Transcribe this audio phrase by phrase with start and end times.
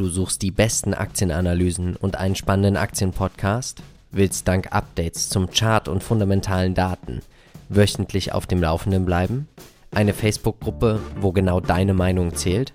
[0.00, 3.82] Du suchst die besten Aktienanalysen und einen spannenden Aktienpodcast?
[4.10, 7.20] Willst dank Updates zum Chart und fundamentalen Daten
[7.68, 9.46] wöchentlich auf dem Laufenden bleiben?
[9.90, 12.72] Eine Facebook-Gruppe, wo genau deine Meinung zählt?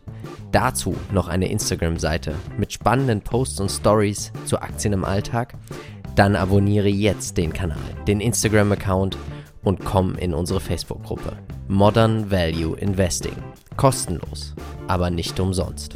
[0.51, 5.55] Dazu noch eine Instagram-Seite mit spannenden Posts und Stories zu Aktien im Alltag?
[6.13, 9.17] Dann abonniere jetzt den Kanal, den Instagram-Account
[9.63, 11.35] und komm in unsere Facebook-Gruppe.
[11.69, 13.33] Modern Value Investing.
[13.77, 14.53] Kostenlos,
[14.87, 15.95] aber nicht umsonst.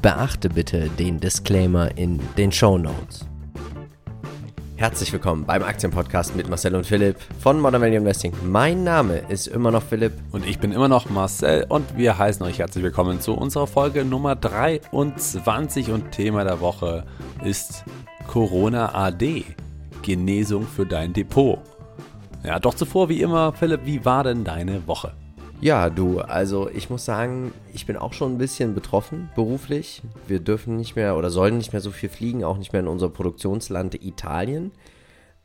[0.00, 3.26] Beachte bitte den Disclaimer in den Show Notes.
[4.76, 8.32] Herzlich willkommen beim Aktienpodcast mit Marcel und Philipp von Modern Value Investing.
[8.44, 10.12] Mein Name ist immer noch Philipp.
[10.30, 14.04] Und ich bin immer noch Marcel und wir heißen euch herzlich willkommen zu unserer Folge
[14.04, 17.04] Nummer 23 und Thema der Woche
[17.44, 17.84] ist
[18.28, 19.44] Corona AD.
[20.02, 21.58] Genesung für dein Depot.
[22.44, 25.12] Ja, doch zuvor wie immer, Philipp, wie war denn deine Woche?
[25.60, 30.02] Ja, du, also ich muss sagen, ich bin auch schon ein bisschen betroffen beruflich.
[30.28, 32.86] Wir dürfen nicht mehr oder sollen nicht mehr so viel fliegen, auch nicht mehr in
[32.86, 34.70] unser Produktionsland Italien.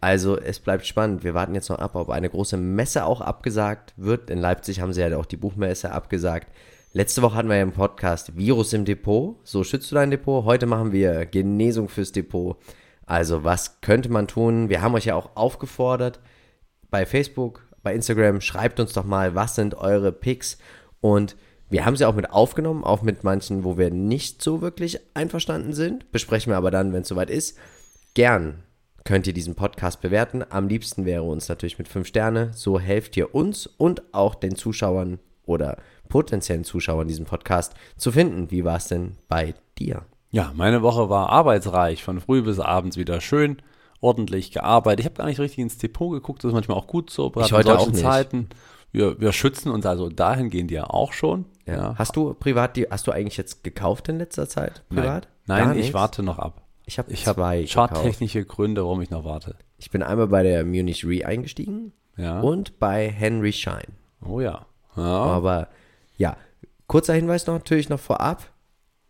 [0.02, 1.24] Also es bleibt spannend.
[1.24, 4.30] Wir warten jetzt noch ab, ob eine große Messe auch abgesagt wird.
[4.30, 6.54] In Leipzig haben sie ja auch die Buchmesse abgesagt.
[6.92, 9.38] Letzte Woche hatten wir ja im Podcast Virus im Depot.
[9.44, 10.46] So schützt du dein Depot.
[10.46, 12.58] Heute machen wir Genesung fürs Depot.
[13.08, 14.70] Also was könnte man tun?
[14.70, 16.20] Wir haben euch ja auch aufgefordert
[16.92, 20.58] bei Facebook, bei Instagram, schreibt uns doch mal, was sind eure Picks
[21.02, 21.36] und
[21.70, 25.73] wir haben sie auch mit aufgenommen, auch mit manchen, wo wir nicht so wirklich einverstanden
[25.73, 26.12] sind.
[26.12, 27.58] Besprechen wir aber dann, wenn es soweit ist.
[28.14, 28.64] Gern
[29.06, 30.44] könnt ihr diesen Podcast bewerten.
[30.48, 32.52] Am liebsten wäre uns natürlich mit 5 Sterne.
[32.53, 35.78] So helft ihr uns und auch den Zuschauern oder
[36.09, 38.52] potenziellen Zuschauern diesen Podcast zu finden.
[38.52, 40.03] Wie war es denn bei dir?
[40.30, 43.58] Ja, meine Woche war arbeitsreich, von früh bis abends wieder schön
[44.04, 45.00] ordentlich gearbeitet.
[45.02, 47.32] Ich habe gar nicht richtig ins Depot geguckt, das ist manchmal auch gut so.
[47.38, 48.00] Ich heute auch nicht.
[48.00, 48.50] Zeiten.
[48.92, 51.46] Wir, wir schützen uns also dahingehend ja auch schon.
[51.66, 51.76] Ja.
[51.76, 51.96] ja.
[51.98, 54.84] Hast du privat die, hast du eigentlich jetzt gekauft in letzter Zeit?
[54.90, 55.28] Privat?
[55.48, 56.62] Nein, Nein ich warte noch ab.
[56.86, 59.56] Ich habe ich zwei hab charttechnische Gründe, warum ich noch warte.
[59.78, 62.42] Ich bin einmal bei der Munich Re eingestiegen ja.
[62.42, 63.94] und bei Henry Schein.
[64.22, 64.66] Oh ja.
[64.96, 65.03] ja.
[65.03, 65.70] Aber
[66.18, 66.38] ja,
[66.88, 68.52] kurzer Hinweis noch natürlich noch vorab.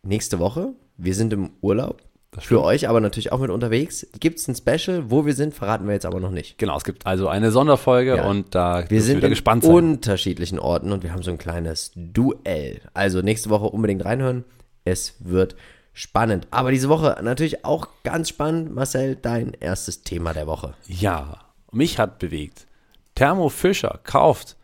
[0.02, 2.02] Nächste Woche, wir sind im Urlaub.
[2.40, 4.06] Für euch aber natürlich auch mit unterwegs.
[4.18, 6.58] Gibt es ein Special, wo wir sind, verraten wir jetzt aber noch nicht.
[6.58, 8.26] Genau, es gibt also eine Sonderfolge ja.
[8.26, 9.72] und da wir sind in gespannt sein.
[9.72, 12.80] unterschiedlichen Orten und wir haben so ein kleines Duell.
[12.92, 14.44] Also nächste Woche unbedingt reinhören.
[14.84, 15.56] Es wird
[15.92, 16.46] spannend.
[16.50, 18.74] Aber diese Woche natürlich auch ganz spannend.
[18.74, 20.74] Marcel, dein erstes Thema der Woche.
[20.86, 21.38] Ja,
[21.72, 22.66] mich hat bewegt.
[23.14, 24.56] Thermo Fischer kauft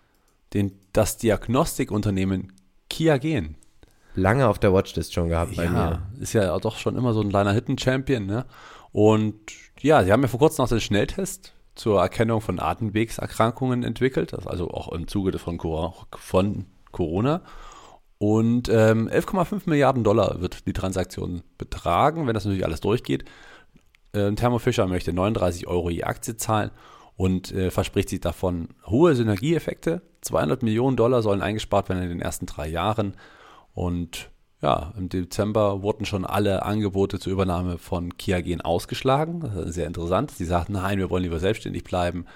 [0.54, 2.52] den, das Diagnostikunternehmen
[2.88, 3.54] Kia Gen
[4.14, 6.02] lange auf der Watchlist schon gehabt bei ja, mir.
[6.20, 8.44] Ist ja doch schon immer so ein kleiner Hidden Champion, ne?
[8.92, 9.36] Und
[9.80, 14.70] ja, sie haben ja vor kurzem noch den Schnelltest zur Erkennung von Atemwegserkrankungen entwickelt, also
[14.70, 15.58] auch im Zuge von,
[16.92, 17.42] Corona.
[18.18, 23.24] Und ähm, 11,5 Milliarden Dollar wird die Transaktion betragen, wenn das natürlich alles durchgeht.
[24.12, 26.70] Äh, Thermo Fisher möchte 39 Euro je Aktie zahlen
[27.16, 30.02] und äh, verspricht sich davon hohe Synergieeffekte.
[30.20, 33.14] 200 Millionen Dollar sollen eingespart werden in den ersten drei Jahren.
[33.74, 34.30] Und
[34.62, 39.40] ja, im Dezember wurden schon alle Angebote zur Übernahme von Kia Gen ausgeschlagen.
[39.40, 40.32] Das ist sehr interessant.
[40.32, 42.26] Sie sagten, nein, wir wollen lieber selbstständig bleiben.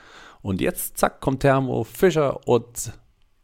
[0.40, 2.92] Und jetzt, zack, kommt Thermo Fischer und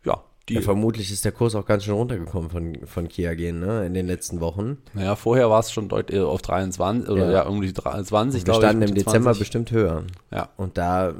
[0.05, 0.55] ja, die.
[0.55, 3.93] Ja, vermutlich ist der Kurs auch ganz schön runtergekommen von, von Kia Gen, ne, in
[3.93, 4.79] den letzten Wochen.
[4.95, 8.63] Naja, vorher war es schon deutlich auf 23 oder ja, ja irgendwie 23, glaube ich.
[8.63, 9.39] Wir standen im Dezember 20.
[9.39, 10.05] bestimmt höher.
[10.31, 10.49] Ja.
[10.57, 11.15] Und da,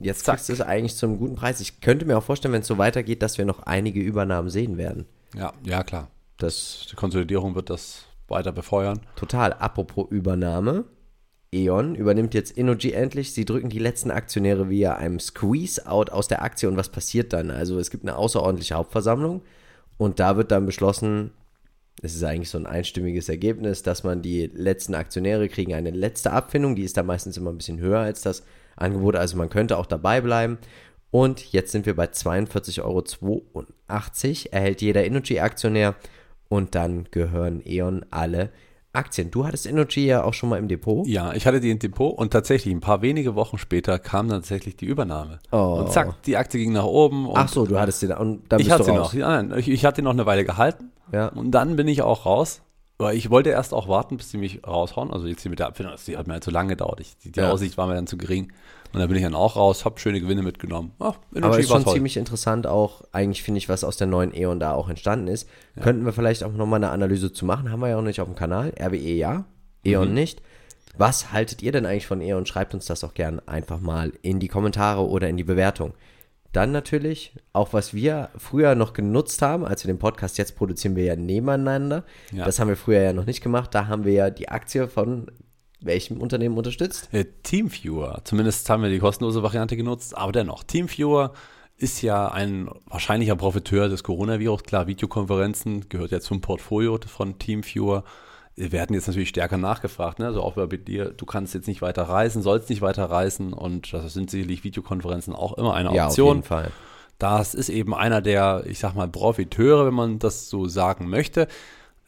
[0.00, 1.60] jetzt kriegst du es eigentlich zum guten Preis.
[1.60, 4.78] Ich könnte mir auch vorstellen, wenn es so weitergeht, dass wir noch einige Übernahmen sehen
[4.78, 5.06] werden.
[5.36, 6.08] Ja, ja, klar.
[6.38, 9.00] Das, die Konsolidierung wird das weiter befeuern.
[9.16, 9.52] Total.
[9.52, 10.84] Apropos Übernahme.
[11.52, 13.32] E.ON übernimmt jetzt Innogy endlich.
[13.32, 16.68] Sie drücken die letzten Aktionäre via einem Squeeze-Out aus der Aktie.
[16.68, 17.50] Und was passiert dann?
[17.50, 19.42] Also es gibt eine außerordentliche Hauptversammlung
[19.96, 21.30] und da wird dann beschlossen,
[22.02, 26.32] es ist eigentlich so ein einstimmiges Ergebnis, dass man die letzten Aktionäre kriegen eine letzte
[26.32, 26.74] Abfindung.
[26.74, 28.42] Die ist da meistens immer ein bisschen höher als das
[28.76, 29.14] Angebot.
[29.14, 30.58] Also man könnte auch dabei bleiben.
[31.12, 33.64] Und jetzt sind wir bei 42,82 Euro.
[34.50, 35.94] Erhält jeder Innogy-Aktionär
[36.48, 38.50] und dann gehören E.ON alle
[38.92, 39.30] Aktien.
[39.30, 41.06] Du hattest Energy ja auch schon mal im Depot.
[41.06, 44.40] Ja, ich hatte die im Depot und tatsächlich ein paar wenige Wochen später kam dann
[44.40, 45.40] tatsächlich die Übernahme.
[45.50, 45.80] Oh.
[45.80, 47.28] Und zack, die Aktie ging nach oben.
[47.34, 49.12] Ach so, du hattest sie da und dann ich bist hatte du raus.
[49.12, 49.14] noch.
[49.14, 50.90] Ja, ich, ich hatte noch eine Weile gehalten.
[51.12, 51.28] Ja.
[51.28, 52.60] Und dann bin ich auch raus.
[52.96, 55.10] Weil ich wollte erst auch warten, bis sie mich raushauen.
[55.10, 57.00] Also jetzt hier mit der Abfindung, die hat mir halt zu lange gedauert.
[57.00, 57.50] Ich, die, die ja.
[57.50, 58.52] Aussicht war mir dann zu gering.
[58.94, 60.92] Und dann bin ich dann auch raus, habe schöne Gewinne mitgenommen.
[61.00, 61.94] Ach, Aber ist schon toll.
[61.94, 65.48] ziemlich interessant auch, eigentlich finde ich, was aus der neuen E.ON da auch entstanden ist.
[65.74, 65.82] Ja.
[65.82, 68.28] Könnten wir vielleicht auch nochmal eine Analyse zu machen, haben wir ja auch nicht auf
[68.28, 68.72] dem Kanal.
[68.80, 69.44] RWE ja,
[69.84, 70.14] E.ON mhm.
[70.14, 70.42] nicht.
[70.96, 72.46] Was haltet ihr denn eigentlich von E.ON?
[72.46, 75.92] Schreibt uns das auch gern einfach mal in die Kommentare oder in die Bewertung.
[76.52, 80.94] Dann natürlich, auch was wir früher noch genutzt haben, als wir den Podcast jetzt produzieren
[80.94, 82.04] wir ja nebeneinander.
[82.30, 82.44] Ja.
[82.44, 83.74] Das haben wir früher ja noch nicht gemacht.
[83.74, 85.32] Da haben wir ja die Aktie von
[85.84, 87.08] welchem Unternehmen unterstützt?
[87.12, 88.20] Äh, Teamviewer.
[88.24, 91.32] Zumindest haben wir die kostenlose Variante genutzt, aber dennoch, Teamviewer
[91.76, 94.62] ist ja ein wahrscheinlicher Profiteur des Coronavirus.
[94.62, 98.04] Klar, Videokonferenzen gehört ja zum Portfolio von Teamviewer.
[98.56, 100.26] Wir werden jetzt natürlich stärker nachgefragt, ne?
[100.26, 103.92] also auch bei dir, du kannst jetzt nicht weiter reisen, sollst nicht weiter reisen und
[103.92, 106.36] das sind sicherlich Videokonferenzen auch immer eine Ja, auf Option.
[106.36, 106.70] jeden Fall.
[107.18, 111.48] Das ist eben einer der, ich sag mal, Profiteure, wenn man das so sagen möchte.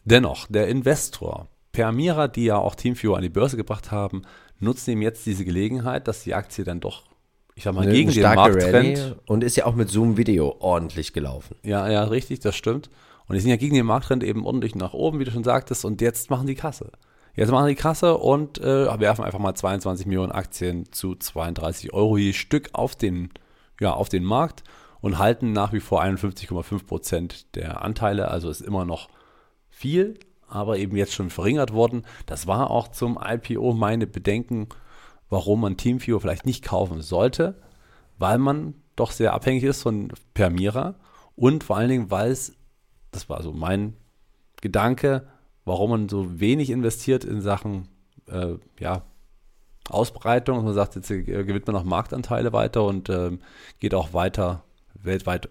[0.05, 4.23] Dennoch, der Investor, Permira, die ja auch Teamviewer an die Börse gebracht haben,
[4.58, 7.02] nutzen eben jetzt diese Gelegenheit, dass die Aktie dann doch,
[7.55, 8.75] ich sag mal, Eine gegen den Markttrend.
[8.75, 11.56] Rallye und ist ja auch mit Zoom Video ordentlich gelaufen.
[11.62, 12.88] Ja, ja, richtig, das stimmt.
[13.28, 15.84] Und die sind ja gegen den Markttrend eben ordentlich nach oben, wie du schon sagtest,
[15.84, 16.93] und jetzt machen die Kasse.
[17.34, 22.17] Jetzt machen die Kasse und äh, werfen einfach mal 22 Millionen Aktien zu 32 Euro
[22.17, 23.28] je Stück auf den,
[23.81, 24.64] ja, auf den Markt
[25.02, 28.28] und halten nach wie vor 51,5 Prozent der Anteile.
[28.28, 29.11] Also ist immer noch
[29.69, 32.04] viel, aber eben jetzt schon verringert worden.
[32.26, 34.69] Das war auch zum IPO meine Bedenken,
[35.28, 37.60] warum man Teamviewer vielleicht nicht kaufen sollte,
[38.19, 40.94] weil man doch sehr abhängig ist von Permira
[41.34, 42.56] und vor allen Dingen, weil es,
[43.10, 43.94] das war so mein
[44.62, 45.28] Gedanke,
[45.64, 47.88] warum man so wenig investiert in Sachen
[48.28, 49.02] äh, ja,
[49.90, 50.64] Ausbreitung.
[50.64, 53.40] Man sagt, jetzt äh, gewinnt man noch Marktanteile weiter und ähm,
[53.81, 54.64] geht auch weiter
[54.94, 55.50] weltweit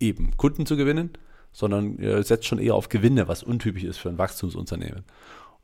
[0.00, 1.10] eben Kunden zu gewinnen,
[1.56, 5.04] sondern äh, setzt schon eher auf Gewinne, was untypisch ist für ein Wachstumsunternehmen.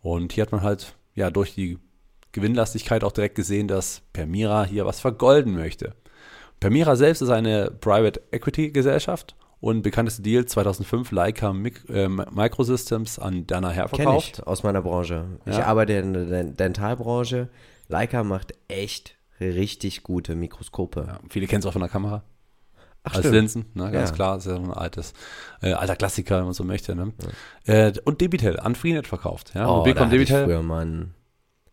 [0.01, 1.79] Und hier hat man halt ja durch die
[2.33, 5.95] Gewinnlastigkeit auch direkt gesehen, dass Permira hier was vergolden möchte.
[6.61, 13.19] Permira selbst ist eine Private Equity Gesellschaft und bekannteste Deal 2005 Leica Mic äh, Microsystems
[13.19, 14.39] an Danaher Kenn verkauft.
[14.39, 15.27] ich aus meiner Branche.
[15.45, 15.67] Ich Ja.
[15.67, 17.49] arbeite in der Den- Dentalbranche.
[17.89, 21.05] Leica macht echt richtig gute Mikroskope.
[21.07, 22.23] Ja, viele kennen es auch von der Kamera.
[23.05, 23.35] Ach, als stimmt.
[23.35, 24.15] Linsen, ne, ganz Ja.
[24.15, 25.13] klar, ist ja so ein altes,
[25.61, 26.95] äh, alter Klassiker, wenn man so möchte.
[26.95, 27.13] Ne?
[27.67, 29.53] Äh, und Debitel an Freenet verkauft.
[29.55, 29.69] Ja?
[29.69, 30.45] Oh, Mobilcom Debitel.
[30.45, 31.15] früher mal ein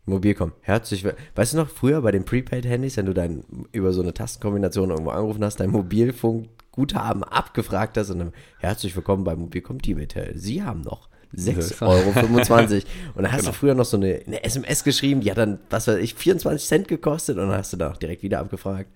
[0.06, 0.54] Mobilcom.
[0.62, 1.06] Herzlich,
[1.36, 5.12] weißt du noch, früher bei den Prepaid-Handys, wenn du dein, über so eine Tastenkombination irgendwo
[5.12, 10.32] angerufen hast, dein Mobilfunkguthaben abgefragt hast und dann herzlich willkommen bei Mobilcom Debitel.
[10.36, 12.10] Sie haben noch 6,25 Euro.
[13.16, 13.52] Und dann hast Genau.
[13.52, 16.68] du früher noch so eine, eine SMS geschrieben, die hat dann, was weiß ich, 24
[16.68, 18.90] Cent gekostet und dann hast du da auch direkt wieder abgefragt.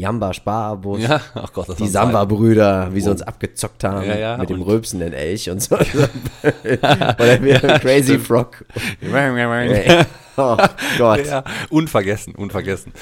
[0.00, 1.02] Jamba Sparabos.
[1.02, 4.62] Ja, ach Gott, das Die Samba-Brüder, wie sie uns abgezockt haben Ja, ja, mit dem
[4.62, 5.76] rülpsenden Elch und so.
[6.42, 8.64] Oder wir Crazy Frog.
[9.00, 10.06] Zeiten.
[10.36, 10.56] Oh
[10.96, 11.44] Gott.
[11.68, 12.94] Unvergessen, unvergessen.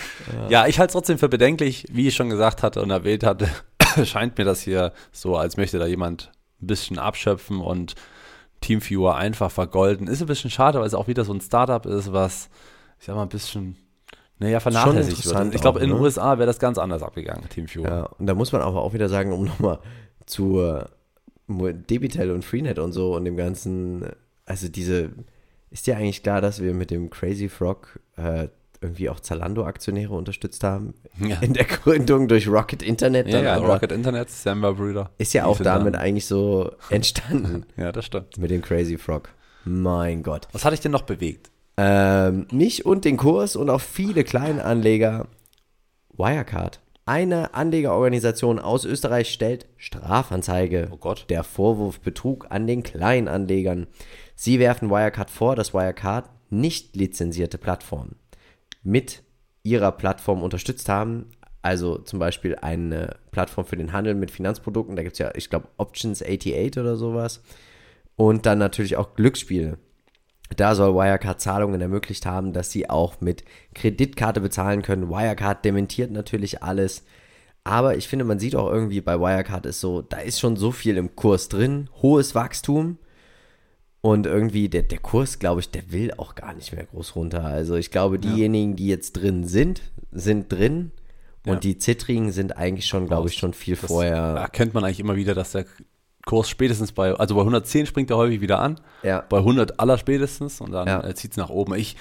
[0.49, 3.49] Ja, ich halte es trotzdem für bedenklich, wie ich schon gesagt hatte und erwähnt hatte,
[4.05, 7.95] scheint mir das hier so, als möchte da jemand ein bisschen abschöpfen und
[8.61, 10.09] Teamviewer einfach vergolden.
[10.09, 12.49] Ist ein bisschen schade, weil es auch wieder so ein Startup ist, was,
[12.99, 13.77] ich sag mal, ein bisschen,
[14.38, 15.26] naja, vernachlässigt wird.
[15.26, 16.02] interessant Ich glaube, in den ne?
[16.02, 17.88] USA wäre das ganz anders abgegangen, Teamviewer.
[17.88, 19.79] Ja, und da muss man aber auch wieder sagen, um nochmal
[20.26, 20.62] zu
[21.49, 24.05] Debitel und Freenet und so und dem ganzen,
[24.44, 25.11] also diese,
[25.70, 28.49] ist dir eigentlich klar, dass wir mit dem Crazy Frog äh,
[28.81, 30.94] irgendwie auch Zalando-Aktionäre unterstützt haben?
[31.19, 31.38] Ja.
[31.40, 33.26] In der Gründung durch Rocket Internet.
[33.26, 33.69] Ja, dann ja, einfach.
[33.75, 35.11] Rocket Internet, Samba Brüder.
[35.19, 38.37] Ist ja auch damit dann- eigentlich so entstanden Ja, das stimmt.
[38.38, 39.31] mit dem Crazy Frog.
[39.64, 40.49] Mein Gott.
[40.52, 41.50] Was hat dich denn noch bewegt?
[41.80, 45.28] Ähm, mich und den Kurs und auch viele kleine Anleger.
[46.16, 46.80] Wirecard.
[47.06, 50.88] Eine Anlegerorganisation aus Österreich stellt Strafanzeige.
[50.90, 51.26] Oh Gott.
[51.28, 53.86] Der Vorwurf Betrug an den Kleinanlegern.
[54.34, 58.16] Sie werfen Wirecard vor, dass Wirecard nicht lizenzierte Plattformen
[58.82, 59.23] mit
[59.62, 61.26] ihrer Plattform unterstützt haben.
[61.62, 64.97] Also zum Beispiel eine Plattform für den Handel mit Finanzprodukten.
[64.97, 67.40] Da gibt es ja, ich glaube, Options 88 oder sowas.
[68.16, 69.78] Und dann natürlich auch Glücksspiele.
[70.57, 75.09] Da soll Wirecard Zahlungen ermöglicht haben, dass sie auch mit Kreditkarte bezahlen können.
[75.11, 77.05] Wirecard dementiert natürlich alles.
[77.64, 80.73] Aber ich finde, man sieht auch irgendwie bei Wirecard ist so, da ist schon so
[80.73, 82.99] viel im Kurs drin, hohes Wachstum.
[84.00, 87.45] Und irgendwie der, der Kurs, glaube ich, der will auch gar nicht mehr groß runter.
[87.45, 90.93] Also ich glaube, diejenigen, die jetzt drin sind, sind drin.
[91.45, 91.61] Und Ja.
[91.61, 94.14] die Zittrigen sind eigentlich schon, glaube ich, schon viel Das vorher.
[94.17, 95.67] erkennt man eigentlich immer wieder, dass der
[96.28, 99.25] Kurs spätestens bei, also bei 110 springt er häufig wieder an, Ja.
[99.28, 101.02] bei 100 aller spätestens und dann Ja.
[101.04, 101.75] äh, zieht es nach oben.
[101.75, 101.97] Ich,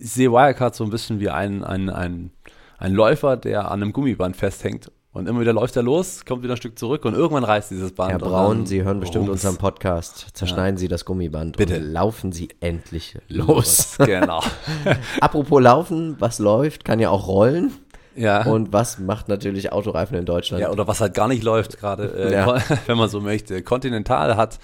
[0.00, 2.30] sehe Wirecard so ein bisschen wie ein, ein, ein,
[2.78, 6.54] ein Läufer, der an einem Gummiband festhängt und immer wieder läuft er los, kommt wieder
[6.54, 8.12] ein Stück zurück und irgendwann reißt dieses Band.
[8.12, 9.42] Herr Braun, Sie hören bestimmt rums.
[9.44, 10.28] unseren Podcast.
[10.34, 11.78] Zerschneiden Sie das Gummiband Bitte.
[11.78, 13.96] laufen Sie endlich los.
[13.98, 14.40] genau.
[15.20, 17.72] Apropos Laufen, was läuft, kann ja auch rollen.
[18.20, 18.44] Ja.
[18.44, 20.60] Und was macht natürlich Autoreifen in Deutschland?
[20.60, 22.60] Ja, oder was halt gar nicht läuft gerade, äh, Ja.
[22.86, 23.62] wenn man so möchte.
[23.62, 24.58] Continental hat,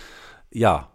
[0.51, 0.89] ja,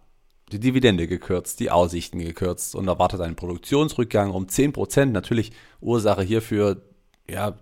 [0.51, 5.13] die Dividende gekürzt, die Aussichten gekürzt und erwartet einen Produktionsrückgang um 10 Prozent.
[5.13, 6.81] Natürlich Ursache hierfür,
[7.29, 7.53] ja,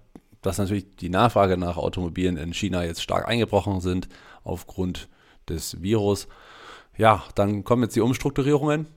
[0.42, 4.10] dass natürlich die Nachfrage nach Automobilen in China jetzt stark eingebrochen sind
[4.44, 5.08] aufgrund
[5.48, 6.28] des Virus.
[6.98, 8.88] Ja, dann kommen jetzt die Umstrukturierungen,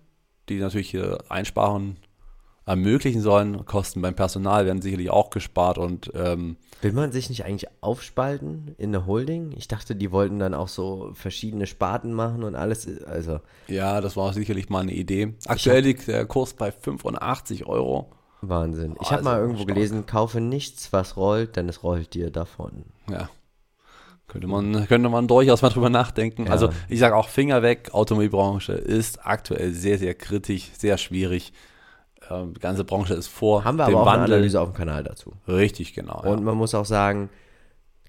[0.49, 0.97] die natürlich
[1.29, 1.99] Einsparungen
[2.67, 3.65] ermöglichen sollen.
[3.65, 8.75] Kosten beim Personal werden sicherlich auch gespart und ähm, Will man sich nicht eigentlich aufspalten
[8.77, 9.53] in eine Holding?
[9.57, 12.89] Ich dachte, die wollten dann auch so verschiedene Sparten machen und alles.
[13.05, 13.39] Also
[13.69, 15.35] ja, das war sicherlich mal eine Idee.
[15.47, 18.11] Aktuell liegt der Kurs bei 85 Euro.
[18.41, 18.97] Wahnsinn.
[19.01, 19.75] Ich habe also mal irgendwo stark.
[19.75, 22.87] gelesen, kaufe nichts, was rollt, denn es rollt dir davon.
[23.09, 23.29] Ja.
[24.27, 26.47] Könnte man, könnte man durchaus mal drüber nachdenken.
[26.47, 26.53] Ja.
[26.53, 31.53] Also ich sage auch Finger weg, Automobilbranche ist aktuell sehr, sehr kritisch, sehr schwierig.
[32.31, 34.25] Ähm, die ganze Branche ist vor Haben wir aber auch Wandel.
[34.25, 35.33] eine Analyse auf dem Kanal dazu.
[35.49, 36.23] Richtig, genau.
[36.23, 36.45] Und ja.
[36.45, 37.31] man muss auch sagen,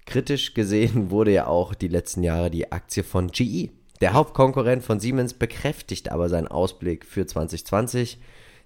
[0.06, 3.70] kritisch gesehen wurde ja auch die letzten Jahre die Aktie von GE.
[4.00, 8.18] Der Hauptkonkurrent von Siemens bekräftigt aber seinen Ausblick für 2020.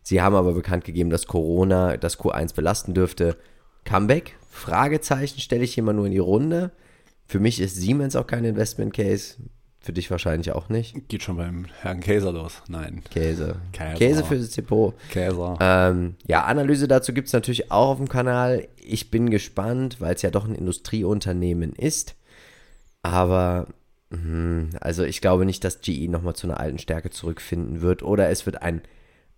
[0.02, 3.36] Sie haben aber bekannt gegeben, dass Corona das Q1 belasten dürfte.
[3.84, 4.36] Comeback?
[4.50, 6.72] Fragezeichen stelle ich hier mal nur in die Runde.
[7.26, 9.36] Für mich ist Siemens auch kein Investment Case.
[9.88, 11.08] Für dich wahrscheinlich auch nicht.
[11.08, 12.62] Geht schon beim Herrn Käser los.
[12.68, 13.02] Nein.
[13.10, 13.56] Käse.
[13.72, 14.94] Käse, Käse für das Depot.
[15.08, 15.56] Käse.
[15.60, 18.68] Ähm, ja, Analyse dazu gibt es natürlich auch auf dem Kanal.
[18.76, 22.16] Ich bin gespannt, weil es ja doch ein Industrieunternehmen ist.
[23.00, 23.68] Aber,
[24.10, 28.02] mh, also ich glaube nicht, dass GE nochmal zu einer alten Stärke zurückfinden wird.
[28.02, 28.82] Oder es wird ein,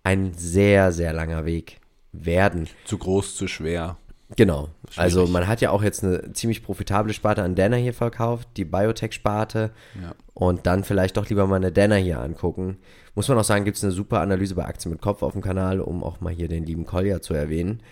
[0.02, 1.78] ein sehr, sehr langer Weg
[2.10, 2.66] werden.
[2.86, 3.98] Zu groß, zu schwer.
[4.36, 4.68] Genau.
[4.88, 4.98] Schwierig.
[4.98, 8.64] Also man hat ja auch jetzt eine ziemlich profitable Sparte an Dana hier verkauft, die
[8.64, 9.70] Biotech-Sparte.
[10.00, 10.14] Ja.
[10.34, 12.78] Und dann vielleicht doch lieber mal eine Dana hier angucken.
[13.14, 15.42] Muss man auch sagen, gibt es eine super Analyse bei Aktien mit Kopf auf dem
[15.42, 17.82] Kanal, um auch mal hier den lieben Kolja zu erwähnen.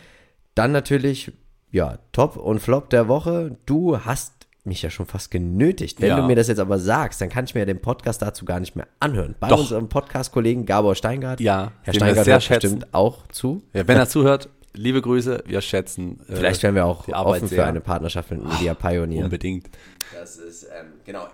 [0.55, 1.33] Dann natürlich,
[1.71, 3.57] ja, Top und Flop der Woche.
[3.67, 6.01] Du hast mich ja schon fast genötigt.
[6.01, 6.21] Wenn ja.
[6.21, 8.77] du mir das jetzt aber sagst, dann kann ich mir den Podcast dazu gar nicht
[8.77, 9.35] mehr anhören.
[9.41, 9.61] Bei Doch.
[9.61, 11.41] unserem Podcast-Kollegen Gabor Steingart.
[11.41, 13.63] Ja, Herr Steingart hört bestimmt auch zu.
[13.73, 16.21] Ja, wenn er zuhört, liebe Grüße, wir schätzen.
[16.29, 17.59] Äh, Vielleicht wären wir auch offen sehr.
[17.59, 19.25] für eine Partnerschaft mit Media Pioneer.
[19.25, 19.69] Unbedingt.
[20.15, 21.27] Das ist, ähm, genau.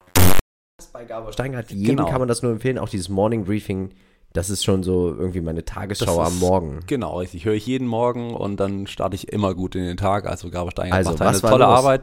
[0.93, 2.09] Bei Gabor Steingart, jedem genau.
[2.09, 3.91] kann man das nur empfehlen, auch dieses Morning Briefing.
[4.33, 6.81] Das ist schon so irgendwie meine Tagesschau ist, am Morgen.
[6.89, 10.27] Genau, ich höre ich jeden Morgen und dann starte ich immer gut in den Tag.
[10.27, 11.79] Also Gabor Steingart also, macht eine tolle los?
[11.79, 12.03] Arbeit.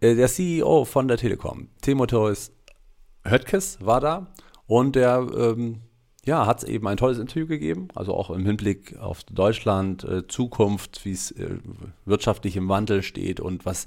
[0.00, 2.52] Äh, der CEO von der Telekom, Timotheus
[3.24, 4.26] Höttges, war da
[4.66, 5.82] und der ähm,
[6.28, 10.28] ja, hat es eben ein tolles Interview gegeben, also auch im Hinblick auf Deutschland, äh,
[10.28, 11.56] Zukunft, wie es äh,
[12.04, 13.86] wirtschaftlich im Wandel steht und was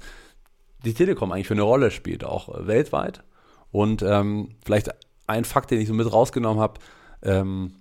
[0.84, 3.22] die Telekom eigentlich für eine Rolle spielt, auch äh, weltweit.
[3.70, 4.90] Und ähm, vielleicht
[5.28, 6.80] ein Fakt, den ich so mit rausgenommen habe,
[7.22, 7.74] ähm,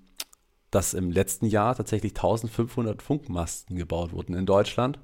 [0.69, 4.99] dass im letzten Jahr tatsächlich 1500 Funkmasten gebaut wurden in Deutschland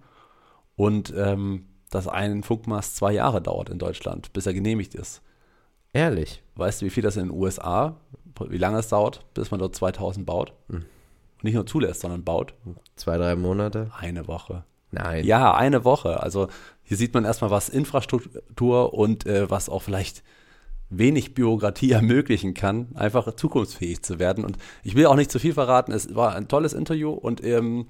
[0.76, 5.24] und ähm, dass ein Funkmast zwei Jahre dauert in Deutschland, bis er genehmigt ist.
[5.98, 6.44] Ehrlich?
[6.56, 7.98] Weißt du, wie viel das in den USA
[8.50, 10.54] wie lange es dauert, bis man dort 2000 baut.
[10.70, 10.86] Hm.
[11.42, 12.54] Nicht nur zulässt, sondern baut.
[12.96, 13.92] Zwei, drei Monate?
[13.98, 14.64] Eine Woche.
[14.92, 15.26] Nein.
[15.26, 16.22] Ja, eine Woche.
[16.22, 16.48] Also
[16.84, 20.24] hier sieht man erstmal, was Infrastruktur und äh, was auch vielleicht
[20.90, 24.46] wenig Bürokratie ermöglichen kann, einfach zukunftsfähig zu werden.
[24.46, 25.92] Und ich will auch nicht zu viel verraten.
[25.92, 27.88] Es war ein tolles Interview und ähm,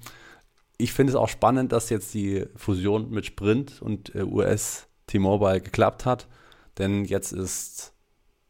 [0.76, 5.60] ich finde es auch spannend, dass jetzt die Fusion mit Sprint und äh, US T-Mobile
[5.60, 6.28] geklappt hat.
[6.78, 7.92] Denn jetzt ist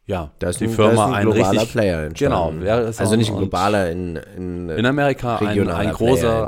[0.09, 2.61] ja, da ist die ein, Firma ein, ein globaler richtig, Player entstanden.
[2.61, 6.47] Genau, also nicht ein globaler in, in, in Amerika ein, ein großer,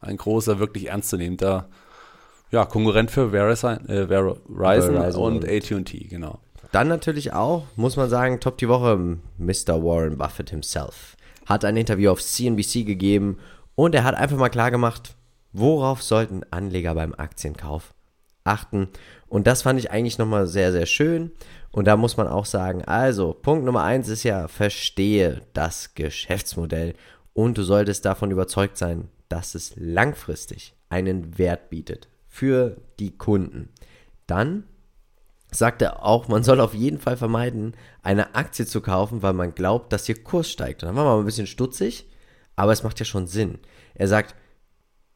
[0.00, 1.68] ein großer, wirklich ernstzunehmender
[2.50, 6.38] ja, Konkurrent für Verizon, äh, Verizon, Verizon und, und AT&T, genau.
[6.72, 8.96] Dann natürlich auch, muss man sagen, top die Woche,
[9.36, 9.84] Mr.
[9.84, 13.36] Warren Buffett himself hat ein Interview auf CNBC gegeben
[13.74, 15.14] und er hat einfach mal klar gemacht,
[15.52, 17.92] worauf sollten Anleger beim Aktienkauf
[18.44, 18.88] achten.
[19.34, 21.32] Und das fand ich eigentlich nochmal sehr, sehr schön.
[21.72, 26.94] Und da muss man auch sagen, also Punkt Nummer eins ist ja, verstehe das Geschäftsmodell
[27.32, 33.70] und du solltest davon überzeugt sein, dass es langfristig einen Wert bietet für die Kunden.
[34.28, 34.68] Dann
[35.50, 37.74] sagt er auch, man soll auf jeden Fall vermeiden,
[38.04, 40.84] eine Aktie zu kaufen, weil man glaubt, dass ihr Kurs steigt.
[40.84, 42.08] Und dann war man ein bisschen stutzig,
[42.54, 43.58] aber es macht ja schon Sinn.
[43.96, 44.36] Er sagt,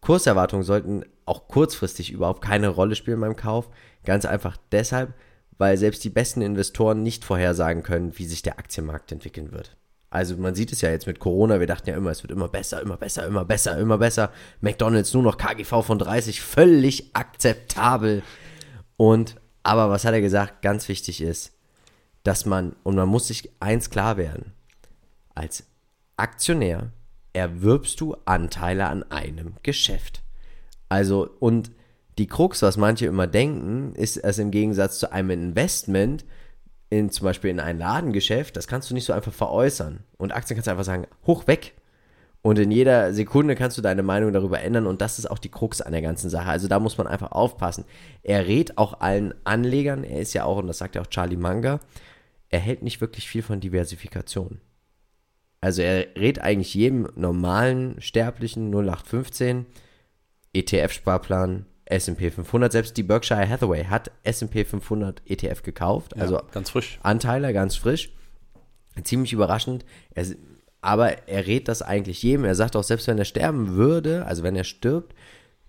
[0.09, 3.69] Kurserwartungen sollten auch kurzfristig überhaupt keine Rolle spielen beim Kauf.
[4.07, 5.13] Ganz einfach deshalb,
[5.59, 9.77] weil selbst die besten Investoren nicht vorhersagen können, wie sich der Aktienmarkt entwickeln wird.
[10.09, 12.49] Also man sieht es ja jetzt mit Corona, wir dachten ja immer, es wird immer
[12.49, 14.33] besser, immer besser, immer besser, immer besser.
[14.63, 18.23] McDonald's nur noch KGV von 30, völlig akzeptabel.
[18.97, 21.53] Und, aber was hat er gesagt, ganz wichtig ist,
[22.23, 24.55] dass man, und man muss sich eins klar werden,
[25.35, 25.65] als
[26.17, 26.93] Aktionär
[27.33, 30.23] erwirbst du Anteile an einem Geschäft.
[30.89, 31.71] Also, und
[32.19, 36.25] die Krux, was manche immer denken, ist es im Gegensatz zu einem Investment,
[36.91, 40.05] in zum Beispiel in ein Ladengeschäft, das kannst du nicht so einfach veräußern.
[40.17, 41.75] Und Aktien kannst du einfach sagen, hoch weg.
[42.41, 45.51] Und in jeder Sekunde kannst du deine Meinung darüber ändern und das ist auch die
[45.51, 46.49] Krux an der ganzen Sache.
[46.49, 47.85] Also da muss man einfach aufpassen.
[48.23, 51.37] Er rät auch allen Anlegern, er ist ja auch, und das sagt ja auch Charlie
[51.37, 51.81] Munger,
[52.49, 54.61] er hält nicht wirklich viel von Diversifikation.
[55.61, 59.67] Also er rät eigentlich jedem normalen Sterblichen 0815
[60.55, 62.73] ETF-Sparplan, S&P 500.
[62.73, 66.15] Selbst die Berkshire Hathaway hat S&P 500 ETF gekauft.
[66.17, 66.99] Ja, also ganz frisch.
[67.03, 68.13] Anteile, ganz frisch.
[69.03, 69.85] Ziemlich überraschend.
[70.15, 70.27] Er,
[70.81, 72.45] aber er rät das eigentlich jedem.
[72.45, 75.15] Er sagt auch, selbst wenn er sterben würde, also wenn er stirbt,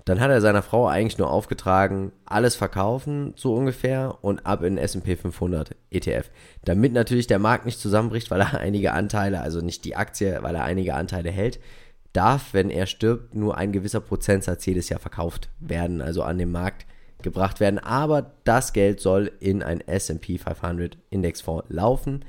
[0.09, 4.79] dann hat er seiner Frau eigentlich nur aufgetragen, alles verkaufen, so ungefähr, und ab in
[4.79, 6.31] S&P 500 ETF.
[6.65, 10.55] Damit natürlich der Markt nicht zusammenbricht, weil er einige Anteile, also nicht die Aktie, weil
[10.55, 11.59] er einige Anteile hält,
[12.11, 16.51] darf, wenn er stirbt, nur ein gewisser Prozentsatz jedes Jahr verkauft werden, also an den
[16.51, 16.87] Markt
[17.21, 17.77] gebracht werden.
[17.77, 22.25] Aber das Geld soll in ein S&P 500 Indexfonds laufen.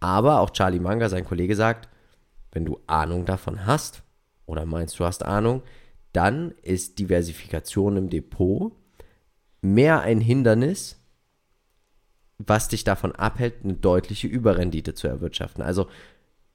[0.00, 1.88] Aber auch Charlie Munger, sein Kollege, sagt,
[2.50, 4.02] wenn du Ahnung davon hast
[4.46, 5.62] oder meinst, du hast Ahnung,
[6.12, 8.72] dann ist Diversifikation im Depot
[9.62, 10.98] mehr ein Hindernis,
[12.38, 15.62] was dich davon abhält, eine deutliche Überrendite zu erwirtschaften.
[15.62, 15.88] Also,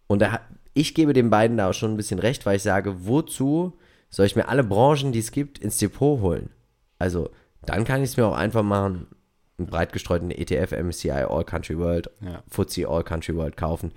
[0.08, 0.42] und da,
[0.74, 3.78] ich gebe den beiden da auch schon ein bisschen recht, weil ich sage, wozu
[4.10, 6.50] soll ich mir alle Branchen, die es gibt, ins Depot holen?
[6.98, 7.30] Also,
[7.66, 9.08] dann kann ich es mir auch einfach machen,
[9.58, 12.44] einen breit gestreuten ETF MSCI All Country World, Ja.
[12.50, 13.92] FTSE All Country World kaufen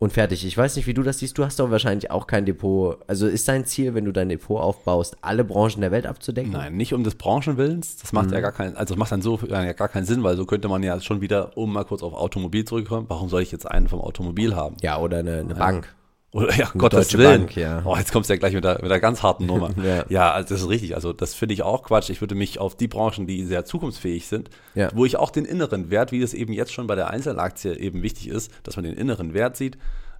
[0.00, 0.44] und fertig.
[0.46, 1.36] Ich weiß nicht, wie du das siehst.
[1.38, 2.98] Du hast doch wahrscheinlich auch kein Depot.
[3.06, 6.52] Also ist dein Ziel, wenn du dein Depot aufbaust, alle Branchen der Welt abzudecken?
[6.52, 7.98] Nein, nicht um des Branchenwillens.
[7.98, 8.32] Das macht Mhm.
[8.32, 10.68] ja gar keinen, also das macht dann so ja gar keinen Sinn, weil so könnte
[10.68, 13.88] man ja schon wieder, um mal kurz auf Automobil zurückkommen, warum soll ich jetzt einen
[13.88, 14.76] vom Automobil haben?
[14.80, 15.94] Ja, oder eine, eine Bank.
[16.32, 17.40] Oder ja, Gottes Deutsche Willen.
[17.46, 17.82] Bank, ja.
[17.84, 19.70] Oh, jetzt kommst du ja gleich mit der, mit der ganz harten Nummer.
[19.82, 20.04] Ja.
[20.08, 20.32] ja.
[20.32, 20.94] also das ist richtig.
[20.94, 22.08] Also das finde ich auch Quatsch.
[22.10, 24.90] Ich würde mich auf die Branchen, die sehr zukunftsfähig sind, Ja.
[24.94, 28.02] wo ich auch den inneren Wert, wie es eben jetzt schon bei der Einzelaktie eben
[28.02, 29.76] wichtig ist, dass man den inneren Wert sieht,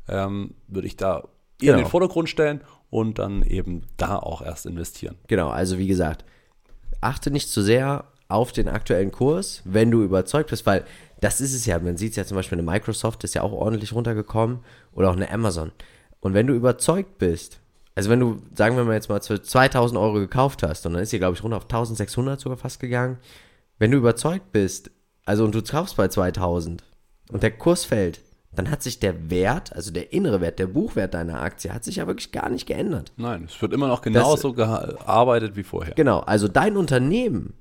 [0.09, 1.25] ähm, würde ich da eher
[1.61, 1.77] in Genau.
[1.79, 5.15] den Vordergrund stellen und dann eben da auch erst investieren.
[5.29, 6.25] Genau, also wie gesagt,
[7.01, 10.85] achte nicht zu sehr auf den aktuellen Kurs, wenn du überzeugt bist, weil
[11.21, 13.53] das ist es ja, man sieht es ja zum Beispiel, eine Microsoft ist ja auch
[13.53, 14.61] ordentlich runtergekommen
[14.93, 15.71] oder auch eine Amazon.
[16.21, 17.61] Und wenn du überzeugt bist,
[17.95, 21.03] also wenn du, sagen wir mal jetzt mal, für 2000 Euro gekauft hast und dann
[21.03, 23.19] ist sie, glaube ich, runter auf 1600 sogar fast gegangen,
[23.79, 24.91] wenn du überzeugt bist,
[25.25, 26.85] also und du kaufst bei 2000
[27.33, 28.21] und der Kurs fällt,
[28.53, 31.97] dann hat sich der Wert, also der innere Wert, der Buchwert deiner Aktie, hat sich
[31.97, 33.13] ja wirklich gar nicht geändert.
[33.17, 35.95] Nein, es wird immer noch genauso gearbeitet wie vorher.
[35.95, 37.55] Genau, also dein Unternehmen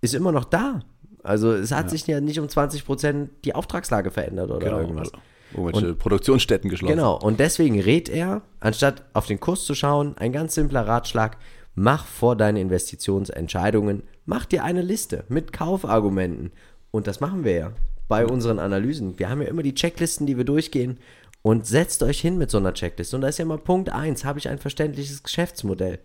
[0.00, 0.80] ist immer noch da.
[1.22, 4.80] Also es hat sich ja nicht um 20% die Auftragslage verändert oder Genau.
[4.80, 5.12] irgendwas.
[5.12, 5.22] Also,
[5.54, 6.96] irgendwelche Produktionsstätten geschlossen.
[6.96, 11.36] Genau, und deswegen rät er, anstatt auf den Kurs zu schauen, ein ganz simpler Ratschlag,
[11.74, 16.52] mach vor deine Investitionsentscheidungen, mach dir eine Liste mit Kaufargumenten.
[16.90, 17.72] Und das machen wir ja
[18.08, 19.18] bei unseren Analysen.
[19.18, 20.98] Wir haben ja immer die Checklisten, die wir durchgehen.
[21.40, 23.16] Und setzt euch hin mit so einer Checkliste.
[23.16, 25.98] Und da ist ja mal Punkt 1, habe ich ein verständliches Geschäftsmodell.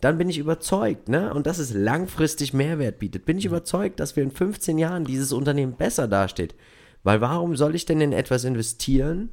[0.00, 1.32] Dann bin ich überzeugt, ne?
[1.32, 3.24] Und dass es langfristig Mehrwert bietet.
[3.24, 6.54] Bin ich überzeugt, dass wir in 15 Jahren dieses Unternehmen besser dasteht.
[7.02, 9.30] Weil warum soll ich denn in etwas investieren,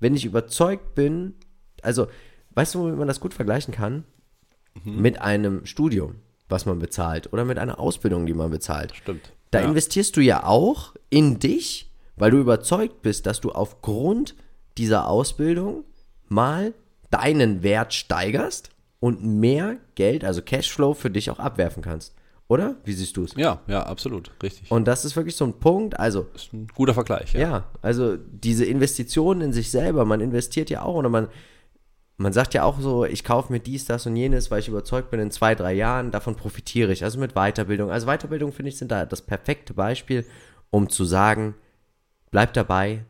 [0.00, 1.34] wenn ich überzeugt bin,
[1.82, 2.06] also,
[2.54, 4.04] weißt du, womit man das gut vergleichen kann?
[4.84, 6.16] Mit einem Studium,
[6.48, 8.94] was man bezahlt, oder mit einer Ausbildung, die man bezahlt.
[8.96, 9.32] Stimmt.
[9.52, 9.68] Da Ja.
[9.68, 14.34] investierst du ja auch in dich, weil du überzeugt bist, dass du aufgrund
[14.76, 15.84] dieser Ausbildung
[16.28, 16.74] mal
[17.10, 22.14] deinen Wert steigerst und mehr Geld, also Cashflow, für dich auch abwerfen kannst.
[22.48, 22.76] Oder?
[22.84, 23.34] Wie siehst du es?
[23.36, 24.70] Ja, ja, absolut, richtig.
[24.70, 27.40] Und das ist wirklich so ein Punkt, also das ist ein guter Vergleich, ja.
[27.40, 31.28] ja, also diese Investitionen in sich selber, man investiert ja auch oder man,
[32.16, 35.10] man sagt ja auch so, ich kaufe mir dies, das und jenes, weil ich überzeugt
[35.10, 37.02] bin, in zwei, drei Jahren, davon profitiere ich.
[37.02, 37.90] Also mit Weiterbildung.
[37.90, 40.24] Also Weiterbildung, finde ich, sind da das perfekte Beispiel,
[40.70, 41.54] um zu sagen,
[42.30, 43.04] bleib dabei,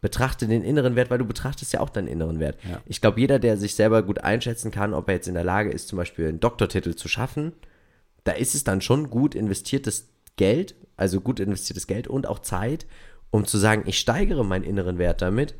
[0.00, 2.58] betrachte den inneren Wert, weil du betrachtest ja auch deinen inneren Wert.
[2.68, 2.80] Ja.
[2.86, 5.70] Ich glaube, jeder, der sich selber gut einschätzen kann, ob er jetzt in der Lage
[5.70, 7.52] ist, zum Beispiel einen Doktortitel zu schaffen,
[8.24, 12.86] da ist es dann schon gut investiertes Geld, also gut investiertes Geld und auch Zeit,
[13.30, 15.54] um zu sagen, ich steigere meinen inneren Wert damit,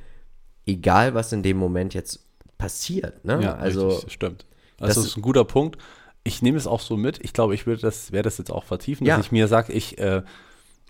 [0.66, 2.24] egal was in dem Moment jetzt
[2.58, 3.24] passiert.
[3.24, 3.40] Ne?
[3.42, 4.46] Ja, also richtig, das stimmt.
[4.78, 5.78] Das, das ist ein guter Punkt.
[6.24, 7.18] Ich nehme es auch so mit.
[7.24, 9.16] Ich glaube, ich würde das, werde das jetzt auch vertiefen, Ja.
[9.16, 10.22] dass ich mir sage, ich äh,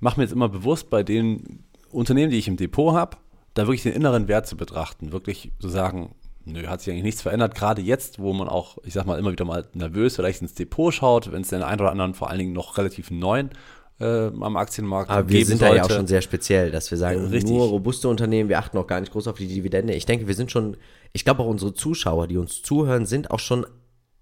[0.00, 3.16] mache mir jetzt immer bewusst bei den Unternehmen, die ich im Depot habe,
[3.54, 5.12] da wirklich den inneren Wert zu betrachten.
[5.12, 7.54] Wirklich zu sagen, nö, hat sich eigentlich nichts verändert.
[7.54, 10.92] Gerade jetzt, wo man auch, ich sag mal, immer wieder mal nervös vielleicht ins Depot
[10.92, 13.50] schaut, wenn es den einen oder anderen vor allen Dingen noch relativ neuen
[14.00, 15.74] äh, am Aktienmarkt aber wir sind sollte.
[15.74, 17.50] da ja auch schon sehr speziell, dass wir sagen, richtig.
[17.52, 19.92] nur robuste Unternehmen, wir achten auch gar nicht groß auf die Dividende.
[19.94, 20.76] Ich denke, wir sind schon,
[21.12, 23.66] ich glaube auch unsere Zuschauer, die uns zuhören, sind auch schon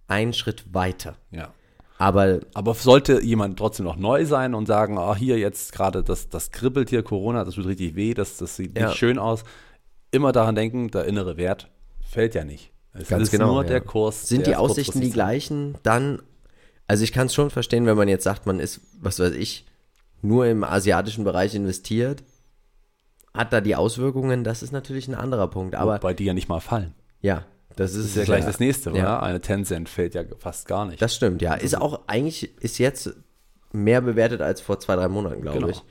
[0.08, 1.16] einen Schritt weiter.
[1.30, 1.52] ja.
[2.00, 6.28] Aber Aber sollte jemand trotzdem noch neu sein und sagen, ah, hier jetzt gerade, das,
[6.28, 8.86] das kribbelt hier, Corona, das tut richtig weh, das, das sieht Ja.
[8.86, 9.42] nicht schön aus,
[10.12, 11.68] immer daran denken, der innere Wert
[12.08, 12.72] fällt ja nicht.
[12.94, 13.68] Es Ganz ist genau, nur ja.
[13.68, 14.28] der Kurs.
[14.28, 15.76] Sind der die Aussichten die gleichen?
[15.82, 16.20] Dann,
[16.86, 19.66] also ich kann es schon verstehen, wenn man jetzt sagt, man ist, was weiß ich,
[20.22, 22.24] nur im asiatischen Bereich investiert,
[23.34, 25.74] hat da die Auswirkungen, das ist natürlich ein anderer Punkt.
[25.76, 26.94] Aber Wobei die ja nicht mal fallen.
[27.20, 27.44] ja,
[27.76, 28.96] das ist, Das ist ja gleich das nächste, ja.
[28.96, 29.22] oder?
[29.22, 31.00] Eine Tencent fällt ja fast gar nicht.
[31.00, 31.54] Das stimmt, ja.
[31.54, 33.14] Ist auch eigentlich, ist jetzt
[33.70, 35.68] mehr bewertet als vor zwei, drei Monaten, glaube Genau.
[35.70, 35.82] ich.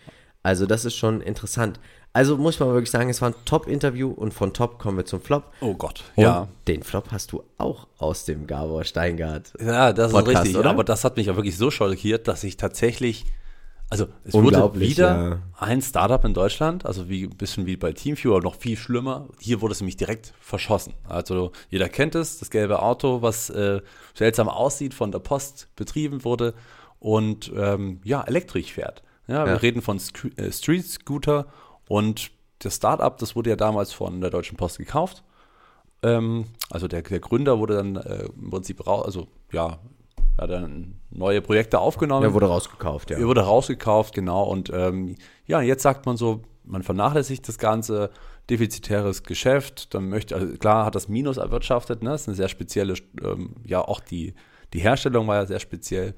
[0.43, 1.79] Also das ist schon interessant.
[2.17, 5.21] Also muss mal wirklich sagen, es war ein Top-Interview und von Top kommen wir zum
[5.21, 5.43] Flop.
[5.61, 6.03] oh Gott.
[6.15, 6.47] Und Ja.
[6.67, 9.53] den Flop hast du auch aus dem Gabor Steingart.
[9.59, 10.57] Ja, das Podcast, ist richtig.
[10.57, 10.71] oder?
[10.71, 13.25] Aber das hat mich auch wirklich so schockiert, dass ich tatsächlich,
[13.91, 15.39] also es wurde wieder ja.
[15.59, 19.27] ein Startup in Deutschland, also wie ein bisschen wie bei Teamviewer, noch viel schlimmer.
[19.39, 20.93] Hier wurde es nämlich direkt verschossen.
[21.07, 23.79] Also jeder kennt es, das gelbe Auto, was äh,
[24.15, 26.55] seltsam aussieht, von der Post betrieben wurde
[26.99, 29.03] und ähm, ja, elektrisch fährt.
[29.27, 29.57] Ja, wir Ja.
[29.59, 31.45] reden von Sc äh, Street Scooter
[31.87, 35.23] und das Startup, das wurde ja damals von der Deutschen Post gekauft.
[36.03, 39.79] Ähm, also der, der Gründer wurde dann äh, im Prinzip raus, also ja,
[40.37, 42.21] hat dann neue Projekte aufgenommen.
[42.21, 43.17] Der wurde rausgekauft, ja.
[43.17, 44.43] Er wurde rausgekauft, genau.
[44.43, 48.11] Und ähm, ja, jetzt sagt man so, man vernachlässigt das Ganze,
[48.49, 49.93] defizitäres Geschäft.
[49.93, 52.11] Dann möchte, also klar hat das Minus erwirtschaftet, ne?
[52.11, 54.33] Das ist eine sehr spezielle, ähm, ja, auch die,
[54.73, 56.13] die Herstellung war ja sehr speziell.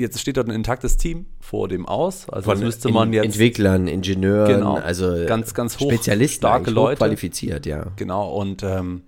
[0.00, 2.28] Jetzt steht dort ein intaktes Team vor dem aus.
[2.28, 4.74] Also das müsste man jetzt Entwicklern, Ingenieuren, Genau.
[4.76, 6.96] also Ganz, ganz hoch- Spezialisten, starke Leute.
[6.98, 7.86] qualifiziert, ja.
[7.96, 9.02] Genau, und ähm,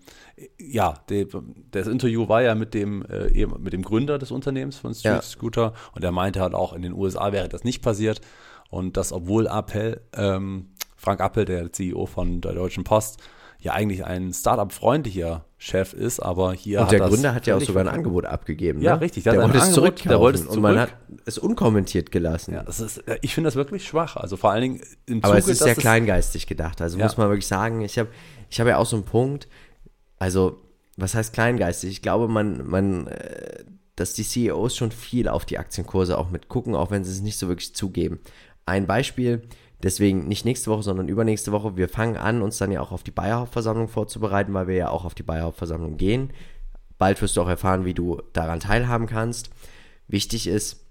[0.58, 1.26] ja, die,
[1.70, 5.22] das Interview war ja mit dem, äh, mit dem Gründer des Unternehmens von Street Ja.
[5.22, 8.20] Scooter und er meinte halt auch, in den USA wäre das nicht passiert
[8.70, 13.18] und das, obwohl Appel, ähm, Frank Appel, der CEO von der Deutschen Post,
[13.60, 17.84] ja eigentlich ein Startup-freundlicher Chef ist, aber hier Und der Gründer hat ja auch sogar
[17.84, 17.88] ein.
[17.88, 18.82] Angebot abgegeben.
[18.82, 19.00] Ja, ne?
[19.02, 20.90] richtig, der Der, wollte es zurückkaufen der wollte es und man zurück.
[20.90, 22.54] hat es unkommentiert gelassen.
[22.54, 24.16] Ja, ist, äh, ich finde das wirklich schwach.
[24.16, 26.82] Also vor allen Dingen im Aber Zuge, es ist sehr kleingeistig gedacht.
[26.82, 27.04] Also Ja.
[27.04, 28.08] muss man wirklich sagen, ich habe
[28.50, 29.46] ich hab ja auch so einen Punkt,
[30.18, 30.58] also
[30.96, 31.90] was heißt kleingeistig?
[31.92, 33.62] Ich glaube, man, man, äh,
[33.94, 37.20] dass die CEOs schon viel auf die Aktienkurse auch mit gucken, auch wenn sie es
[37.20, 38.18] nicht so wirklich zugeben.
[38.66, 39.42] Ein Beispiel,
[39.82, 41.76] deswegen nicht nächste Woche, sondern übernächste Woche.
[41.76, 45.04] Wir fangen an, uns dann ja auch auf die Bayerhauptversammlung vorzubereiten, weil wir ja auch
[45.04, 46.30] auf die Bayerhauptversammlung gehen.
[46.98, 49.50] Bald wirst du auch erfahren, wie du daran teilhaben kannst.
[50.08, 50.84] Wichtig ist,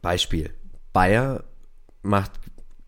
[0.00, 0.50] Beispiel,
[0.92, 1.44] Bayer
[2.02, 2.32] macht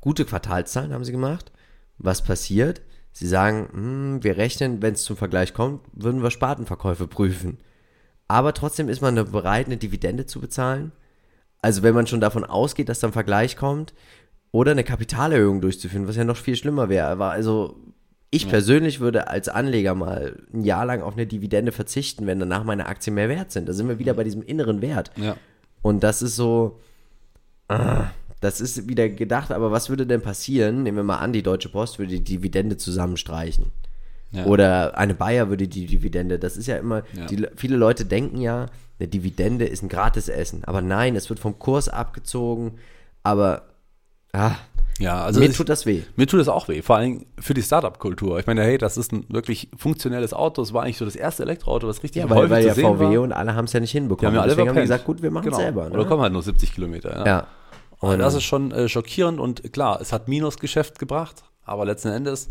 [0.01, 1.53] gute Quartalszahlen, haben sie gemacht.
[1.99, 2.81] Was passiert?
[3.12, 7.59] Sie sagen, hm, wir rechnen, wenn es zum Vergleich kommt, würden wir Spartenverkäufe prüfen.
[8.29, 10.93] Aber trotzdem ist man bereit, eine Dividende zu bezahlen.
[11.61, 13.95] Also wenn man schon davon ausgeht, dass dann Vergleich kommt,
[14.53, 17.07] oder eine Kapitalerhöhung durchzuführen, was ja noch viel schlimmer wäre.
[17.09, 17.77] Aber also
[18.31, 22.65] ich persönlich würde als Anleger mal ein Jahr lang auf eine Dividende verzichten, wenn danach
[22.65, 23.69] meine Aktien mehr wert sind.
[23.69, 25.11] Da sind wir wieder bei diesem inneren Wert.
[25.17, 25.37] Ja.
[25.81, 26.79] Und das ist so,
[27.69, 30.83] ah, das ist wieder gedacht, aber was würde denn passieren?
[30.83, 33.73] Nehmen wir mal an, die Deutsche Post würde die Dividende zusammenstreichen.
[34.31, 34.45] Ja.
[34.45, 36.39] Oder eine Bayer würde die Dividende.
[36.39, 37.27] Das ist ja immer, Ja.
[37.27, 38.67] die, viele Leute denken ja,
[38.99, 40.65] eine Dividende ist ein Gratisessen.
[40.65, 42.73] Aber nein, es wird vom Kurs abgezogen.
[43.23, 43.68] Aber
[44.38, 44.57] ah,
[45.01, 46.03] Ja, also mir ich- tut das weh.
[46.16, 48.38] Mir tut es auch weh, vor allem für die Startup-Kultur.
[48.40, 50.61] Ich meine, hey, das ist ein wirklich funktionelles Auto.
[50.61, 53.05] Es war eigentlich so das erste Elektroauto, was richtig Ja, weil, weil zu ja VW
[53.16, 53.20] war.
[53.22, 54.27] und alle haben es ja nicht Die hinbekommen.
[54.29, 54.90] haben ja alle Deswegen haben verpennt.
[54.90, 55.59] gesagt, gut, wir machen es Genau.
[55.62, 55.88] selber.
[55.88, 55.94] Ne?
[55.94, 57.16] Oder kommen halt nur 70 Kilometer.
[57.18, 57.27] Ja.
[57.27, 57.46] Ja.
[58.01, 62.48] Und das ist schon äh, schockierend und klar, es hat Minusgeschäft gebracht, aber letzten Endes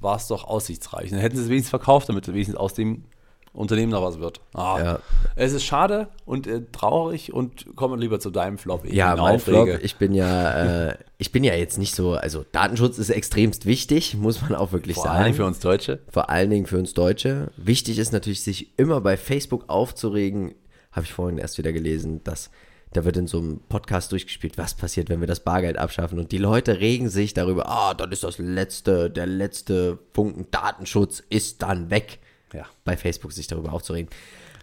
[0.00, 1.10] war es doch aussichtsreich.
[1.10, 3.04] Dann hätten sie es wenigstens verkauft, damit wenigstens aus dem
[3.52, 4.40] Unternehmen noch was wird.
[4.54, 4.98] Ah, Ja.
[5.36, 8.84] Es ist schade und äh, traurig und kommen lieber zu deinem Flop.
[8.84, 9.80] ich Ja, mein Flop, aufrege.
[9.82, 14.14] ich bin ja, äh, ich bin ja jetzt nicht so, also Datenschutz ist extremst wichtig,
[14.18, 15.24] muss man auch wirklich Vor sagen.
[15.24, 16.00] allem für uns Deutsche.
[16.08, 17.50] Vor allen Dingen für uns Deutsche.
[17.56, 20.54] Wichtig ist natürlich, sich immer bei Facebook aufzuregen.
[20.92, 22.50] Habe ich vorhin erst wieder gelesen, dass
[22.94, 26.18] da wird in so einem Podcast durchgespielt, was passiert, wenn wir das Bargeld abschaffen.
[26.18, 31.22] Und die Leute regen sich darüber, ah, dann ist das letzte, der letzte Funken Datenschutz
[31.30, 32.18] ist dann weg.
[32.52, 32.66] Ja.
[32.84, 34.10] Bei Facebook sich darüber aufzuregen.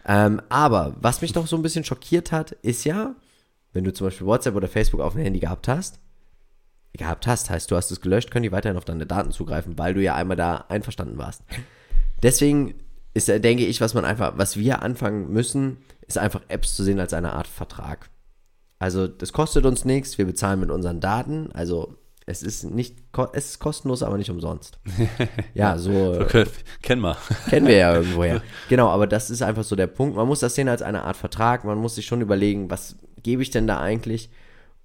[0.05, 3.15] Ähm, aber was mich doch so ein bisschen schockiert hat, ist ja,
[3.73, 5.99] wenn du zum Beispiel WhatsApp oder Facebook auf dem Handy gehabt hast,
[6.93, 9.93] gehabt hast, heißt du hast es gelöscht, können die weiterhin auf deine Daten zugreifen, weil
[9.93, 11.43] du ja einmal da einverstanden warst.
[12.23, 12.75] Deswegen
[13.13, 16.83] ist, äh, denke ich, was man einfach, was wir anfangen müssen, ist einfach Apps zu
[16.83, 18.09] sehen als eine Art Vertrag.
[18.79, 21.97] Also das kostet uns nichts, wir bezahlen mit unseren Daten, also
[22.29, 22.95] es ist nicht,
[23.33, 24.79] es ist kostenlos, aber nicht umsonst.
[25.55, 26.45] Ja, so äh,
[26.81, 27.17] Kennen wir.
[27.49, 28.41] kennen wir ja irgendwoher.
[28.69, 30.15] Genau, aber das ist einfach so der Punkt.
[30.15, 31.65] Man muss das sehen als eine Art Vertrag.
[31.65, 34.29] Man muss sich schon überlegen, was gebe ich denn da eigentlich?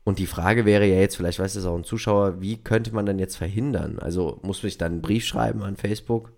[0.04, 3.06] Und die Frage wäre ja jetzt, vielleicht weiß das auch ein Zuschauer, wie könnte man
[3.06, 3.98] denn jetzt verhindern?
[3.98, 6.32] Also muss ich dann einen Brief schreiben an Facebook,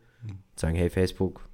[0.57, 1.49] sagen, hey Facebook,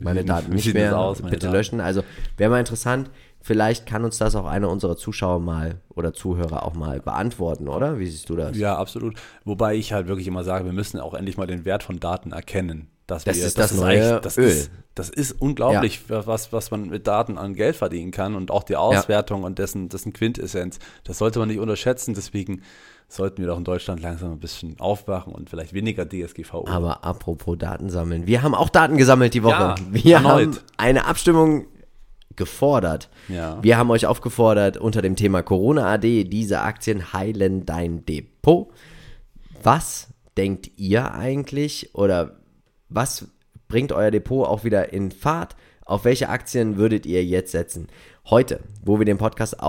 [0.00, 1.52] meine Daten nicht das mehr, aus, bitte Daten?
[1.52, 1.80] löschen.
[1.80, 2.02] Also
[2.36, 3.10] wäre mal interessant,
[3.40, 7.98] vielleicht kann uns das auch einer unserer Zuschauer mal oder Zuhörer auch mal beantworten, oder?
[7.98, 8.56] Wie siehst du das?
[8.56, 9.14] Ja, absolut.
[9.44, 12.32] Wobei ich halt wirklich immer sage, wir müssen auch endlich mal den Wert von Daten
[12.32, 12.88] erkennen.
[13.06, 14.46] dass Das wir, ist das neue das Öl.
[14.48, 18.64] Ist, das ist unglaublich, was, was man mit Daten an Geld verdienen kann und auch
[18.64, 20.78] die Auswertung und dessen, dessen Quintessenz.
[21.04, 22.12] Das sollte man nicht unterschätzen.
[22.14, 22.62] Deswegen
[23.12, 26.66] sollten wir doch in Deutschland langsam ein bisschen aufwachen und vielleicht weniger DSGVO.
[26.68, 28.26] Aber apropos Daten sammeln.
[28.26, 29.52] Wir haben auch Daten gesammelt die Woche.
[29.52, 30.30] Ja, wir erneut.
[30.30, 31.66] haben eine Abstimmung
[32.36, 33.10] gefordert.
[33.28, 33.58] Ja.
[33.62, 38.68] Wir haben euch aufgefordert, unter dem Thema Corona AD, diese Aktien heilen dein Depot.
[39.62, 42.40] Was denkt ihr eigentlich oder
[42.88, 43.28] was
[43.68, 45.56] bringt euer Depot auch wieder in Fahrt?
[45.84, 47.88] Auf welche Aktien würdet ihr jetzt setzen?
[48.28, 49.60] Heute, wo wir den Podcast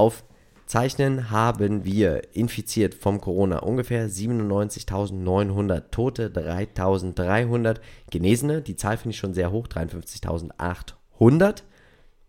[0.72, 8.62] aufzeichnen, haben wir infiziert vom Corona ungefähr 97.900 Tote, 3.300 Genesene.
[8.62, 11.64] Die Zahl finde ich schon sehr hoch, 53.800.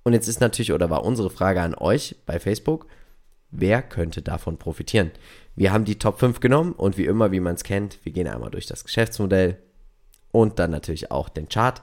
[0.03, 2.89] Und jetzt ist natürlich, oder war unsere Frage an euch bei Facebook,
[3.53, 5.13] wer könnte davon profitieren?
[5.55, 8.27] Wir haben die Top 5 genommen und wie immer, wie man es kennt, wir gehen
[8.27, 9.59] einmal durch das Geschäftsmodell
[10.33, 11.81] und dann natürlich auch den Chart,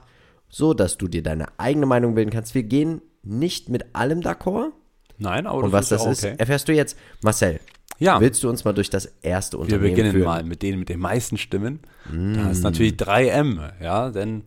[0.50, 2.54] so dass du dir deine eigene Meinung bilden kannst.
[2.54, 4.72] Wir gehen nicht mit allem d'accord.
[5.20, 6.34] Nein, aber Und was das ist, okay.
[6.38, 6.98] erfährst du jetzt.
[7.22, 7.60] Marcel,
[7.98, 8.20] Ja.
[8.20, 10.24] willst du uns mal durch das erste Wir Unternehmen beginnen führen?
[10.24, 11.80] mal mit denen mit den meisten Stimmen.
[12.06, 12.50] Da Mm.
[12.50, 14.44] ist natürlich 3M, ja, denn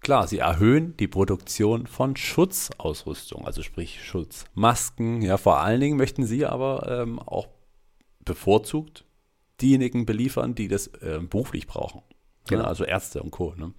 [0.00, 5.22] klar, sie erhöhen die Produktion von Schutzausrüstung, also sprich Schutzmasken.
[5.22, 7.48] Ja, vor allen Dingen möchten sie aber ähm, auch
[8.24, 9.04] bevorzugt
[9.60, 12.02] diejenigen beliefern, die das ähm, beruflich brauchen.
[12.48, 12.62] Genau.
[12.62, 13.54] Ja, also Ärzte und Co.
[13.56, 13.72] Ne?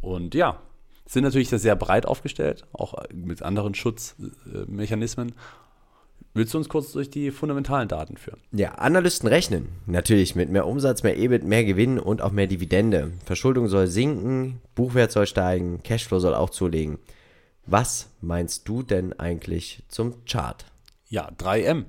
[0.00, 0.60] Und ja,
[1.08, 5.32] sind natürlich da sehr breit aufgestellt, auch mit anderen Schutzmechanismen.
[6.34, 8.40] Willst du uns kurz durch die fundamentalen Daten führen?
[8.52, 13.12] Ja, Analysten rechnen natürlich mit mehr Umsatz, mehr EBIT, mehr Gewinn und auch mehr Dividende.
[13.24, 16.98] Verschuldung soll sinken, Buchwert soll steigen, Cashflow soll auch zulegen.
[17.66, 20.66] Was meinst du denn eigentlich zum Chart?
[21.08, 21.86] Ja, 3M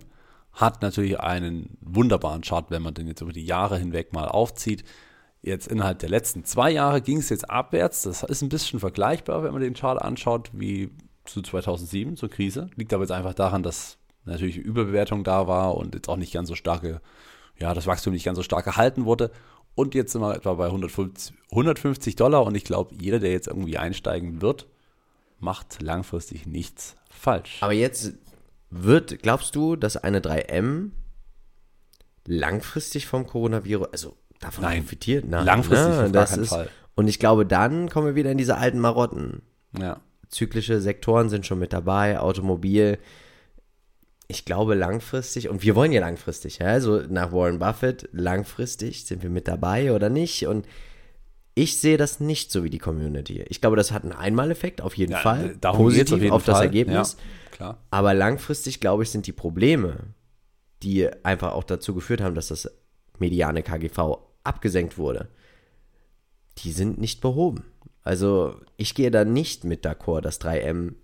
[0.53, 4.83] hat natürlich einen wunderbaren Chart, wenn man den jetzt über die Jahre hinweg mal aufzieht.
[5.41, 8.03] Jetzt innerhalb der letzten zwei Jahre ging es jetzt abwärts.
[8.03, 10.91] Das ist ein bisschen vergleichbar, wenn man den Chart anschaut, wie
[11.25, 12.69] zu 2007, zur Krise.
[12.75, 16.49] Liegt aber jetzt einfach daran, dass natürlich Überbewertung da war und jetzt auch nicht ganz
[16.49, 17.01] so starke,
[17.57, 19.31] ja, das Wachstum nicht ganz so stark gehalten wurde.
[19.75, 23.47] Und jetzt sind wir etwa bei 150, 150 Dollar und ich glaube, jeder, der jetzt
[23.47, 24.67] irgendwie einsteigen wird,
[25.39, 27.59] macht langfristig nichts falsch.
[27.61, 28.13] Aber jetzt
[28.69, 30.91] wird, glaubst du, dass eine 3M
[32.25, 34.83] langfristig vom Coronavirus, also davon Nein.
[34.83, 35.25] profitiert?
[35.25, 36.05] Nein, Langfristig ne?
[36.05, 36.69] auf das ist, Fall.
[36.95, 39.41] Und ich glaube, dann kommen wir wieder in diese alten Marotten.
[39.77, 40.01] Ja.
[40.29, 42.97] Zyklische Sektoren sind schon mit dabei, Automobil.
[44.27, 49.23] Ich glaube langfristig, und wir wollen ja langfristig, ja, also nach Warren Buffett, langfristig sind
[49.23, 50.45] wir mit dabei oder nicht.
[50.45, 50.67] Und
[51.55, 53.43] ich sehe das nicht so wie die Community.
[53.49, 55.55] Ich glaube, das hat einen Einmaleffekt, auf jeden Ja, Fall.
[55.59, 56.63] positiv auf jeden das Fall.
[56.63, 57.17] Ergebnis.
[57.17, 57.77] Ja, klar.
[57.89, 59.97] Aber langfristig, glaube ich, sind die Probleme,
[60.83, 62.69] die einfach auch dazu geführt haben, dass das
[63.17, 65.29] mediane KGV abgesenkt wurde,
[66.57, 67.63] die sind nicht behoben.
[68.03, 70.95] Also ich gehe da nicht mit d'accord, dass 3M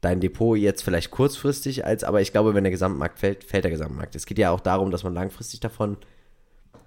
[0.00, 3.70] dein Depot jetzt vielleicht kurzfristig als, aber ich glaube, wenn der Gesamtmarkt fällt, fällt der
[3.70, 4.14] Gesamtmarkt.
[4.14, 5.96] Es geht ja auch darum, dass man langfristig davon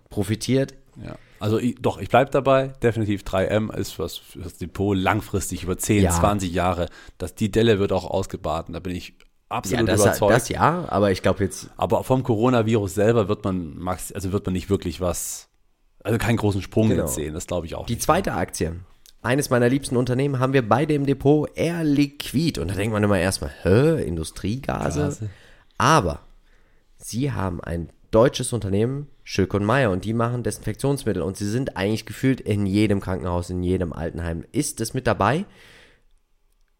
[0.09, 0.73] profitiert.
[1.03, 1.15] Ja.
[1.39, 2.69] Also ich, doch, ich bleibe dabei.
[2.81, 6.11] Definitiv 3M ist was für das Depot langfristig über 10, Ja.
[6.11, 6.87] 20 Jahre.
[7.17, 8.73] Dass die Delle wird auch ausgebadet.
[8.75, 10.33] Da bin ich Ja, absolut das, überzeugt.
[10.33, 14.45] das ja, aber ich glaube jetzt, Aber vom Coronavirus selber wird man max, also wird
[14.45, 15.48] man nicht wirklich was,
[16.03, 17.03] also keinen großen Sprung Genau.
[17.03, 17.33] jetzt sehen.
[17.33, 17.85] Das glaube ich auch.
[17.85, 18.03] Die nicht.
[18.03, 18.75] zweite Aktie,
[19.21, 22.59] eines meiner liebsten Unternehmen, haben wir bei dem Depot Air Liquid.
[22.59, 24.99] Und da denkt man immer erstmal, hä, Industriegase?
[25.01, 25.29] Gase.
[25.77, 26.21] Aber
[26.97, 31.21] sie haben ein deutsches Unternehmen, Schülke und Meier, und die machen Desinfektionsmittel.
[31.21, 34.45] Und sie sind eigentlich gefühlt in jedem Krankenhaus, in jedem Altenheim.
[34.51, 35.45] Ist es mit dabei?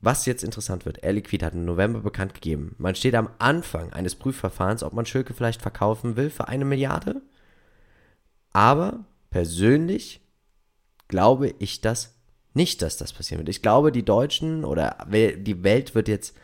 [0.02, 3.92] Was jetzt interessant wird, Air Liquid hat im November bekannt gegeben, man steht am Anfang
[3.92, 7.22] eines Prüfverfahrens, ob man Schülke vielleicht verkaufen will für eine Milliarde.
[8.54, 10.22] Aber persönlich
[11.08, 12.16] glaube ich das
[12.54, 13.50] nicht, dass das passieren wird.
[13.50, 16.36] Ich glaube, die Deutschen oder die Welt wird jetzt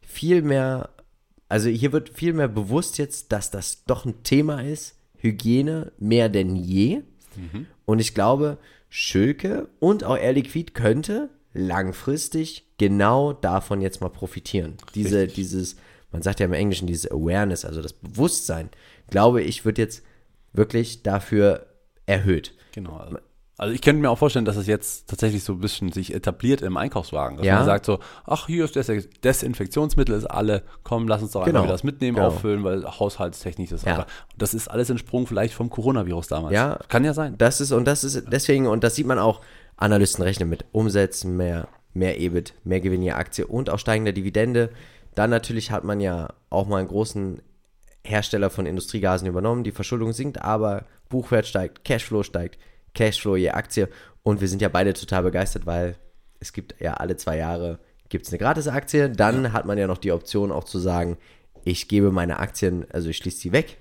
[0.00, 0.90] viel mehr,
[1.48, 6.28] also hier wird viel mehr bewusst jetzt, dass das doch ein Thema ist, Hygiene mehr
[6.28, 7.02] denn je.
[7.84, 14.76] Und ich glaube, Schülke und auch Air Liquid könnte langfristig genau davon jetzt mal profitieren.
[14.94, 15.34] Diese, Richtig.
[15.34, 15.76] dieses,
[16.12, 18.70] man sagt ja im Englischen dieses Awareness, also das Bewusstsein,
[19.10, 20.02] glaube ich, wird jetzt
[20.52, 21.66] wirklich dafür
[22.06, 22.54] erhöht.
[22.72, 23.00] Genau.
[23.60, 26.62] Also ich könnte mir auch vorstellen, dass es jetzt tatsächlich so ein bisschen sich etabliert
[26.62, 27.38] im Einkaufswagen.
[27.38, 27.56] Dass Ja.
[27.56, 28.86] man sagt so, ach, hier ist das
[29.24, 31.58] Desinfektionsmittel, ist alle, komm, lass uns doch Genau.
[31.58, 32.28] einfach wieder das mitnehmen, Genau.
[32.28, 33.92] auffüllen, weil haushaltstechnisch ist Ja.
[33.96, 34.06] einfach.
[34.36, 36.54] Das ist alles ein Sprung vielleicht vom Coronavirus damals.
[36.54, 36.78] Ja.
[36.88, 37.34] Kann ja sein.
[37.38, 39.40] Das ist, und das ist deswegen, und das sieht man auch,
[39.76, 44.70] Analysten rechnen mit Umsätzen, mehr, mehr EBIT, mehr Gewinn je Aktie und auch steigender Dividende.
[45.16, 47.42] Dann natürlich hat man ja auch mal einen großen
[48.08, 49.64] Hersteller von Industriegasen übernommen.
[49.64, 52.58] Die Verschuldung sinkt, aber Buchwert steigt, Cashflow steigt,
[52.94, 53.88] Cashflow je Aktie.
[54.22, 55.96] Und wir sind ja beide total begeistert, weil
[56.40, 59.10] es gibt ja alle zwei Jahre gibt es eine Gratis-Aktie.
[59.10, 59.52] Dann ja.
[59.52, 61.18] hat man ja noch die Option auch zu sagen,
[61.64, 63.76] ich gebe meine Aktien, also ich schließe sie weg.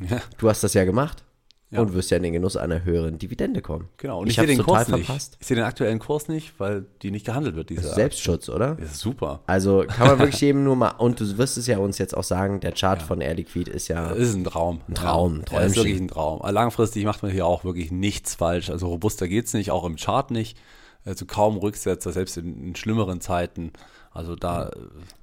[0.00, 0.20] Ja.
[0.38, 1.22] Du hast das ja gemacht
[1.70, 1.80] ja.
[1.80, 3.88] und wirst ja in den Genuss einer höheren Dividende kommen.
[3.96, 5.06] Genau, und ich, ich sehe den Kurs nicht.
[5.06, 5.36] Verpasst.
[5.40, 7.70] Ich sehe den aktuellen Kurs nicht, weil die nicht gehandelt wird.
[7.70, 8.74] Diese Selbstschutz, oder?
[8.74, 9.40] Das ist super.
[9.46, 12.24] Also kann man wirklich jedem nur mal, und du wirst es ja uns jetzt auch
[12.24, 13.06] sagen, der Chart ja.
[13.06, 14.08] von Air Liquid ist ja.
[14.08, 14.80] Das ist ein Traum.
[14.88, 16.40] Ein Traum, ja, ist wirklich ein Traum.
[16.50, 18.70] Langfristig macht man hier auch wirklich nichts falsch.
[18.70, 20.58] Also robuster geht es nicht, auch im Chart nicht.
[21.04, 23.72] Also kaum Rücksetzer, selbst in, in schlimmeren Zeiten.
[24.12, 24.70] Also da.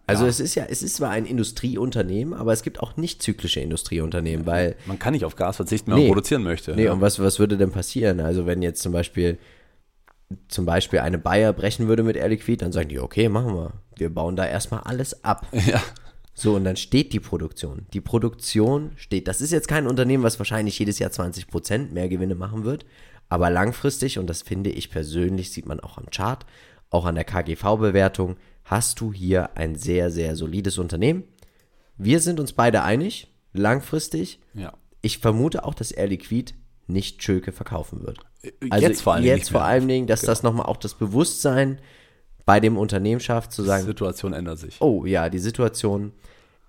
[0.05, 0.29] Also ja.
[0.29, 4.45] es ist ja, es ist zwar ein Industrieunternehmen, aber es gibt auch nicht zyklische Industrieunternehmen,
[4.45, 4.75] weil.
[4.85, 6.75] Man kann nicht auf Gas verzichten, wenn nee, man produzieren möchte.
[6.75, 6.93] Nee, ja.
[6.93, 8.21] und was, was würde denn passieren?
[8.21, 9.37] Also wenn jetzt zum Beispiel
[10.47, 13.73] zum Beispiel eine Bayer brechen würde mit Air Liquid, dann sagen die, okay, machen wir.
[13.95, 15.47] Wir bauen da erstmal alles ab.
[15.65, 15.81] Ja.
[16.39, 17.87] So, und dann steht die Produktion.
[17.93, 19.27] Die Produktion steht.
[19.27, 22.85] Das ist jetzt kein Unternehmen, was wahrscheinlich jedes Jahr 20 Prozent mehr Gewinne machen wird.
[23.27, 26.45] Aber langfristig, und das finde ich persönlich, sieht man auch am Chart,
[26.91, 28.37] auch an der KGV-Bewertung,
[28.67, 31.23] hast du hier ein sehr, sehr solides Unternehmen.
[31.97, 34.39] Wir sind uns beide einig, langfristig.
[34.53, 34.73] Ja.
[35.01, 36.53] Ich vermute auch, dass Air Liquid
[36.85, 38.19] nicht Schülke verkaufen wird.
[38.43, 40.31] Äh, also jetzt vor allem, jetzt vor allen Dingen, dass genau.
[40.31, 41.79] das nochmal auch das Bewusstsein
[42.45, 43.83] bei dem Unternehmen schafft, zu sagen.
[43.83, 44.77] Die Situation ändert sich.
[44.81, 46.13] Oh ja, die Situation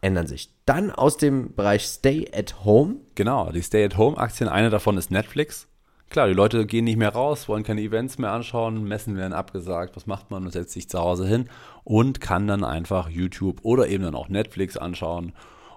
[0.01, 0.51] ändern sich.
[0.65, 2.97] Dann aus dem Bereich Stay at Home.
[3.15, 5.68] Genau, die Stay at Home Aktien, eine davon ist Netflix.
[6.11, 9.95] Klar, die Leute gehen nicht mehr raus, wollen keine Events mehr anschauen, Messen werden abgesagt.
[9.95, 10.43] Was macht man?
[10.43, 11.49] Man setzt sich zu Hause hin
[11.85, 15.33] und kann dann einfach YouTube oder eben dann auch Netflix anschauen.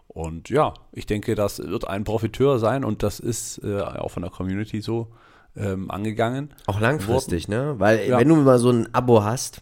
[0.08, 4.24] Und ja, ich denke, das wird ein Profiteur sein und das ist äh, auch von
[4.24, 5.08] der Community so
[5.56, 6.54] ähm, angegangen.
[6.66, 7.68] Auch langfristig, worden.
[7.68, 7.80] ne?
[7.80, 8.20] Weil ja.
[8.20, 9.62] wenn du mal so ein Abo hast,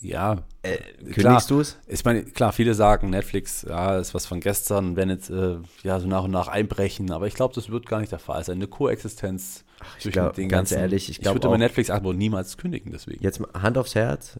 [0.00, 0.78] ja, äh,
[1.12, 1.78] kündigst du es?
[1.86, 6.00] Ich meine, klar, viele sagen, Netflix, ja, ist was von gestern, wenn jetzt äh, ja
[6.00, 8.56] so nach und nach einbrechen, aber ich glaube, das wird gar nicht der Fall sein.
[8.56, 12.92] Eine Koexistenz Ach, ich glaub, ganz ganzen, ehrlich, ich, ich würde mein Netflix-Abo niemals kündigen,
[12.92, 13.22] deswegen.
[13.22, 14.38] Jetzt Hand aufs Herz,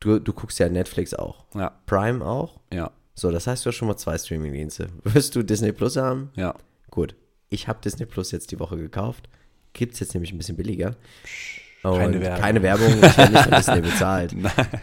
[0.00, 1.46] du, du guckst ja Netflix auch.
[1.54, 1.72] Ja.
[1.86, 2.60] Prime auch?
[2.72, 2.90] Ja.
[3.14, 4.88] So, das heißt, du hast schon mal zwei Streaming-Dienste.
[5.04, 6.30] Wirst du Disney Plus haben?
[6.34, 6.54] Ja.
[6.90, 7.14] Gut.
[7.48, 9.28] Ich habe Disney Plus jetzt die Woche gekauft.
[9.72, 10.96] Gibt es jetzt nämlich ein bisschen billiger.
[11.24, 12.40] Psch keine Werbung.
[12.40, 14.34] Keine Werbung, ich werde nicht von Disney bezahlt.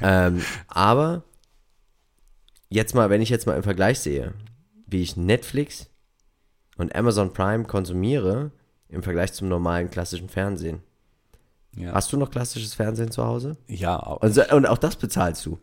[0.01, 1.23] ähm, aber
[2.69, 4.33] jetzt mal, wenn ich jetzt mal im Vergleich sehe,
[4.87, 5.89] wie ich Netflix
[6.77, 8.51] und Amazon Prime konsumiere
[8.93, 10.81] im Vergleich zum normalen klassischen Fernsehen.
[11.75, 11.93] Ja.
[11.93, 13.57] Hast du noch klassisches Fernsehen zu Hause?
[13.67, 13.95] Ja.
[13.95, 15.59] Und, und auch das bezahlst du?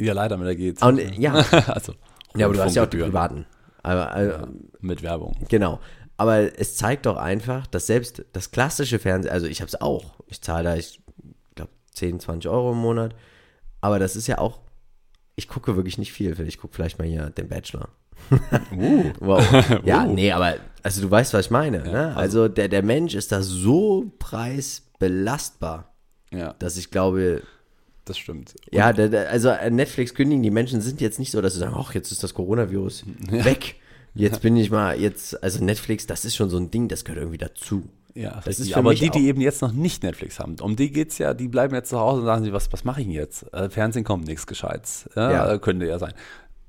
[0.00, 0.82] Ja, leider, mit der geht's.
[0.82, 1.32] Und, ja.
[1.66, 1.94] also,
[2.36, 3.46] ja, aber du hast ja auch die privaten.
[3.82, 4.48] Aber, also, ja,
[4.80, 5.36] mit Werbung.
[5.48, 5.80] Genau.
[6.16, 10.14] Aber es zeigt doch einfach, dass selbst das klassische Fernsehen, also ich habe es auch,
[10.26, 11.00] ich zahle da, ich
[11.54, 13.14] glaube, 10, 20 Euro im Monat,
[13.80, 14.60] aber das ist ja auch,
[15.34, 17.88] ich gucke wirklich nicht viel, ich gucke vielleicht mal hier den Bachelor.
[18.72, 19.10] Uh.
[19.20, 19.42] wow.
[19.84, 20.12] Ja, uh.
[20.12, 21.78] nee, aber also du weißt, was ich meine.
[21.78, 22.06] Ja, ne?
[22.08, 25.92] also, also der, der Mensch ist da so preisbelastbar,
[26.32, 26.54] ja.
[26.58, 27.42] dass ich glaube,
[28.04, 28.54] das stimmt.
[28.66, 31.60] Und ja, der, der, also Netflix kündigen, die Menschen sind jetzt nicht so, dass sie
[31.60, 33.44] sagen, ach, jetzt ist das Coronavirus ja.
[33.44, 33.76] weg.
[34.12, 37.20] Jetzt bin ich mal, jetzt, also Netflix, das ist schon so ein Ding, das gehört
[37.20, 37.88] irgendwie dazu.
[38.14, 41.12] Ja, das ist aber die, die eben jetzt noch nicht Netflix haben, um die geht
[41.12, 43.14] es ja, die bleiben jetzt zu Hause und sagen sie, was, was mache ich denn
[43.14, 43.52] jetzt?
[43.54, 45.08] Äh, Fernsehen kommt nichts Gescheites.
[45.14, 45.58] Ja, ja.
[45.58, 46.12] Könnte ja sein.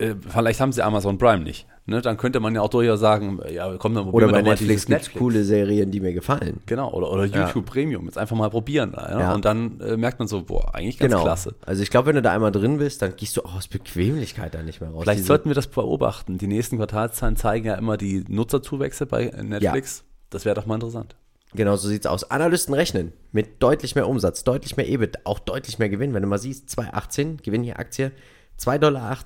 [0.01, 1.67] Äh, vielleicht haben sie Amazon Prime nicht.
[1.85, 2.01] Ne?
[2.01, 5.13] Dann könnte man ja auch durchaus sagen, ja, komm dann Oder bei Netflix gibt es
[5.13, 6.59] coole Serien, die mir gefallen.
[6.65, 7.71] Genau, oder, oder YouTube ja.
[7.71, 8.93] Premium, jetzt einfach mal probieren.
[8.95, 9.19] Ja?
[9.19, 9.33] ja.
[9.33, 11.23] Und dann äh, merkt man so, boah, eigentlich ganz genau.
[11.23, 11.55] klasse.
[11.65, 14.53] Also ich glaube, wenn du da einmal drin bist, dann gehst du auch aus Bequemlichkeit
[14.53, 15.03] da nicht mehr raus.
[15.03, 16.37] Vielleicht Diese sollten wir das beobachten.
[16.37, 19.99] Die nächsten Quartalszahlen zeigen ja immer die Nutzerzuwächse bei Netflix.
[19.99, 20.05] Ja.
[20.31, 21.15] Das wäre doch mal interessant.
[21.53, 22.29] Genau, so sieht es aus.
[22.31, 26.13] Analysten rechnen mit deutlich mehr Umsatz, deutlich mehr EBIT, auch deutlich mehr Gewinn.
[26.13, 28.11] Wenn du mal siehst, 2018 Gewinn hier Aktie
[28.59, 29.17] 2,68 Dollar,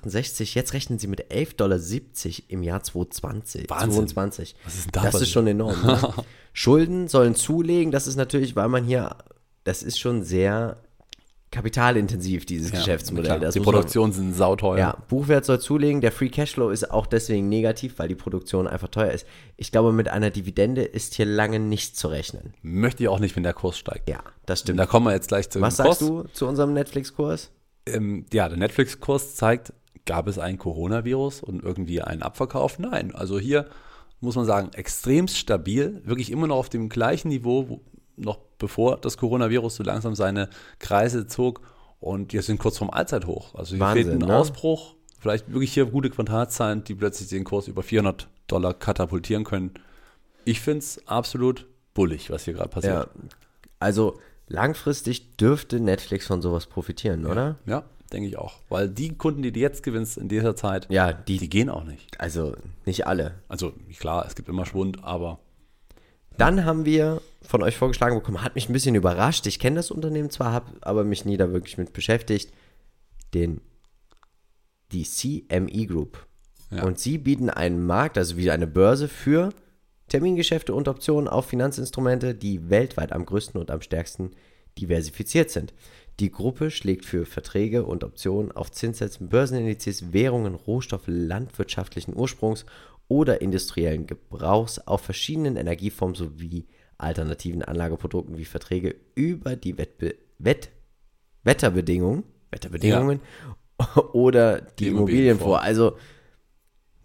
[0.54, 1.78] jetzt rechnen sie mit 11,70 Dollar
[2.48, 3.68] im Jahr 2020.
[3.68, 4.08] Wahnsinn.
[4.08, 4.56] 22.
[4.64, 5.80] Was ist denn da das ist schon enorm.
[5.82, 6.14] Ne?
[6.52, 9.16] Schulden sollen zulegen, das ist natürlich, weil man hier,
[9.64, 10.78] das ist schon sehr
[11.50, 13.50] kapitalintensiv, dieses ja, Geschäftsmodell.
[13.50, 14.78] die Produktionen sind sauteuer.
[14.78, 18.88] Ja, Buchwert soll zulegen, der Free Cashflow ist auch deswegen negativ, weil die Produktion einfach
[18.88, 19.26] teuer ist.
[19.56, 22.54] Ich glaube, mit einer Dividende ist hier lange nicht zu rechnen.
[22.62, 24.08] Möchte ich auch nicht, wenn der Kurs steigt.
[24.08, 24.78] Ja, das stimmt.
[24.78, 27.50] Da kommen wir jetzt gleich zu Was sagst du zu unserem Netflix-Kurs?
[27.86, 29.72] Ähm, ja, der Netflix-Kurs zeigt,
[30.04, 32.78] gab es ein Coronavirus und irgendwie einen Abverkauf?
[32.78, 33.14] Nein.
[33.14, 33.66] Also hier
[34.20, 37.80] muss man sagen, extrem stabil, wirklich immer noch auf dem gleichen Niveau, wo,
[38.16, 41.60] noch bevor das Coronavirus so langsam seine Kreise zog.
[42.00, 43.54] Und wir sind kurz vorm Allzeithoch.
[43.54, 44.36] Also hier Wahnsinn, fehlt ein ne?
[44.36, 44.94] Ausbruch.
[45.18, 49.72] Vielleicht wirklich hier gute Quartalzahlen, die plötzlich den Kurs über 400 Dollar katapultieren können.
[50.44, 52.94] Ich finde es absolut bullig, was hier gerade passiert.
[52.94, 53.28] Ja,
[53.80, 54.18] also
[54.48, 57.30] langfristig dürfte Netflix von sowas profitieren, ja.
[57.30, 57.56] oder?
[57.66, 58.60] Ja, denke ich auch.
[58.68, 61.84] Weil die Kunden, die du jetzt gewinnst in dieser Zeit, ja, die, die gehen auch
[61.84, 62.20] nicht.
[62.20, 63.34] Also nicht alle.
[63.48, 65.40] Also klar, es gibt immer Schwund, aber.
[66.38, 69.46] Dann haben wir von euch vorgeschlagen bekommen, hat mich ein bisschen überrascht.
[69.46, 72.52] Ich kenne das Unternehmen zwar, habe aber mich nie da wirklich mit beschäftigt.
[73.32, 73.60] Den,
[74.92, 76.26] die CME Group.
[76.70, 76.82] Ja.
[76.84, 79.50] Und sie bieten einen Markt, also wie eine Börse für
[80.08, 84.30] Termingeschäfte und Optionen auf Finanzinstrumente, die weltweit am größten und am stärksten
[84.78, 85.74] diversifiziert sind.
[86.20, 92.64] Die Gruppe schlägt für Verträge und Optionen auf Zinssätzen, Börsenindizes, Währungen, Rohstoffe landwirtschaftlichen Ursprungs
[93.08, 96.66] oder industriellen Gebrauchs auf verschiedenen Energieformen sowie
[96.98, 100.70] alternativen Anlageprodukten wie Verträge über die Wettbe Wett
[101.44, 103.20] Wetterbedingungen, Wetterbedingungen
[104.12, 105.62] oder die, Die Immobilien Immobilien vor.
[105.62, 105.96] Also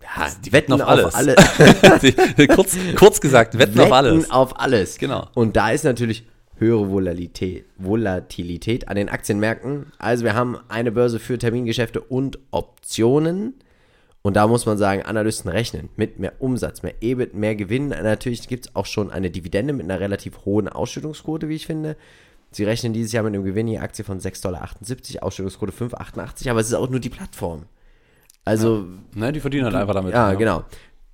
[0.03, 1.37] ja, Die wetten wetten auf auf alles.
[1.37, 1.99] alle.
[2.37, 4.31] Die- kurz, kurz gesagt, wetten, auf alles.
[4.31, 4.97] auf alles.
[4.97, 5.27] Genau.
[5.33, 6.25] Und da ist natürlich
[6.57, 9.87] höhere Volatilität, Volatilität an den Aktienmärkten.
[9.97, 13.55] Also wir haben eine Börse für Termingeschäfte und Optionen.
[14.23, 17.87] Und da muss man sagen, Analysten rechnen mit mehr Umsatz, mehr EBIT, mehr Gewinn.
[17.89, 21.97] Natürlich gibt es auch schon eine Dividende mit einer relativ hohen Ausschüttungsquote, wie ich finde.
[22.51, 26.59] Sie rechnen dieses Jahr mit einem Gewinn je Aktie von 6,78 Dollar, Ausschüttungsquote 5,88, aber
[26.59, 27.63] es ist auch nur die Plattform.
[28.45, 30.13] Also Ne, die verdienen halt einfach damit.
[30.13, 30.63] ja, genau.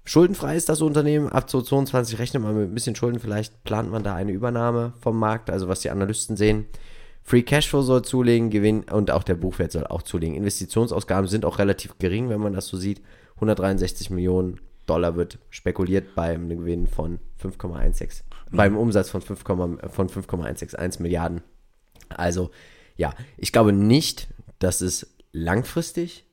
[0.05, 1.27] Schuldenfrei ist das Unternehmen.
[1.27, 3.19] Ab 2022 rechnet man mit ein bisschen Schulden.
[3.19, 6.65] Vielleicht plant man da eine Übernahme vom Markt, also was die Analysten sehen.
[7.23, 10.33] Free Cashflow soll zulegen, Gewinn und auch der Buchwert soll auch zulegen.
[10.37, 13.01] Investitionsausgaben sind auch relativ gering, wenn man das so sieht.
[13.35, 18.21] 163 Millionen Dollar wird spekuliert beim Gewinn von 5,16,
[18.51, 21.41] beim Umsatz von 5, von 5,161 Milliarden.
[22.07, 22.49] Also,
[22.95, 26.23] ja, ich glaube nicht, dass es langfristig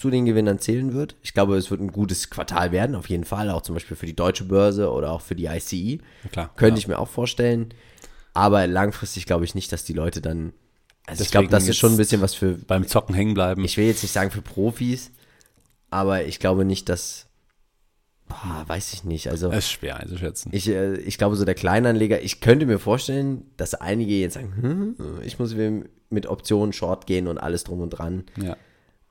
[0.00, 1.16] zu den Gewinnern zählen wird.
[1.22, 4.06] Ich glaube, es wird ein gutes Quartal werden, auf jeden Fall, auch zum Beispiel für
[4.06, 5.98] die deutsche Börse oder auch für die ICE.
[6.32, 6.78] klar, Könnte ja.
[6.78, 7.74] ich mir auch vorstellen.
[8.32, 10.54] Aber langfristig glaube ich nicht, dass die Leute dann.
[11.06, 12.54] Also ich Deswegen glaube, das ist schon ein bisschen was für.
[12.54, 13.62] Beim Zocken hängen bleiben.
[13.64, 15.10] Ich will jetzt nicht sagen für Profis,
[15.90, 17.26] aber ich glaube nicht, dass.
[18.28, 19.28] Boah, weiß ich nicht.
[19.28, 19.50] Also.
[19.50, 20.50] Es ist schwer einzuschätzen.
[20.54, 24.54] Ich, äh, ich glaube, so der Kleinanleger, ich könnte mir vorstellen, dass einige jetzt sagen,
[24.60, 25.54] hm, ich muss
[26.08, 28.24] mit Optionen Short gehen und alles drum und dran.
[28.40, 28.56] ja.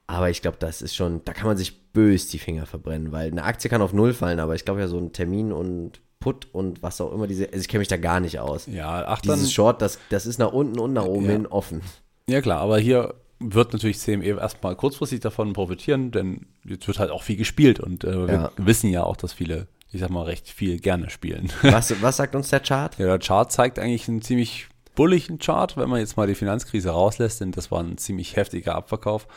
[0.09, 3.29] Aber ich glaube, das ist schon, da kann man sich bös die Finger verbrennen, weil
[3.31, 6.47] eine Aktie kann auf Null fallen, aber ich glaube ja so ein Termin und Put
[6.51, 8.65] und was auch immer diese, also ich kenne mich da gar nicht aus.
[8.65, 11.31] Ja, ach dann, Dieses Short, das, das ist nach unten und nach oben Ja.
[11.33, 11.81] hin offen.
[12.27, 17.11] ja klar, aber hier wird natürlich CME erstmal kurzfristig davon profitieren, denn jetzt wird halt
[17.11, 18.51] auch viel gespielt und äh, wir Ja.
[18.57, 21.53] wissen ja auch, dass viele, ich sag mal, recht viel gerne spielen.
[21.61, 22.97] Was, was sagt uns der Chart?
[22.97, 26.89] Ja, der Chart zeigt eigentlich einen ziemlich bulligen Chart, wenn man jetzt mal die Finanzkrise
[26.89, 29.27] rauslässt, denn das war ein ziemlich heftiger Abverkauf.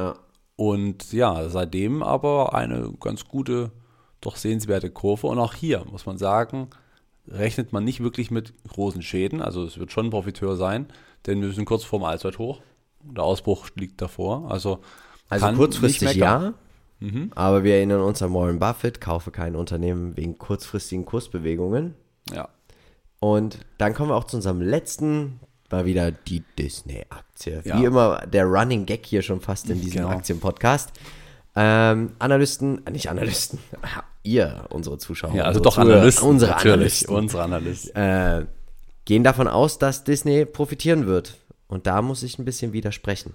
[0.00, 0.14] Ja.
[0.56, 3.70] Und ja, seitdem aber eine ganz gute,
[4.20, 5.26] doch sehenswerte Kurve.
[5.26, 6.68] Und auch hier muss man sagen,
[7.28, 9.40] rechnet man nicht wirklich mit großen Schäden.
[9.40, 10.86] Also es wird schon ein Profiteur sein,
[11.26, 12.60] denn wir sind kurz vorm Allzeithoch.
[13.02, 14.50] Der Ausbruch liegt davor.
[14.50, 14.80] Also,
[15.28, 16.54] Also kurzfristig meckern.
[16.98, 17.30] Mhm.
[17.34, 21.94] ja, aber wir erinnern uns an Warren Buffett, kaufe kein Unternehmen wegen kurzfristigen Kursbewegungen.
[22.30, 22.50] Ja.
[23.20, 25.40] Und dann kommen wir auch zu unserem letzten,
[25.70, 27.62] war wieder die Disney-Aktie.
[27.64, 27.78] Ja.
[27.78, 30.08] Wie immer der Running Gag hier schon fast in diesem Genau.
[30.10, 30.90] Aktienpodcast.
[31.56, 33.58] Ähm, Analysten, äh, nicht Analysten,
[34.22, 35.34] ihr, unsere Zuschauer.
[35.34, 36.28] Ja, also doch Zuhörer, Analysten.
[36.28, 37.16] Unsere natürlich, Analysten.
[37.16, 37.96] Unsere Analysten.
[37.96, 38.46] Äh,
[39.04, 41.38] gehen davon aus, dass Disney profitieren wird.
[41.66, 43.34] Und da muss ich ein bisschen widersprechen.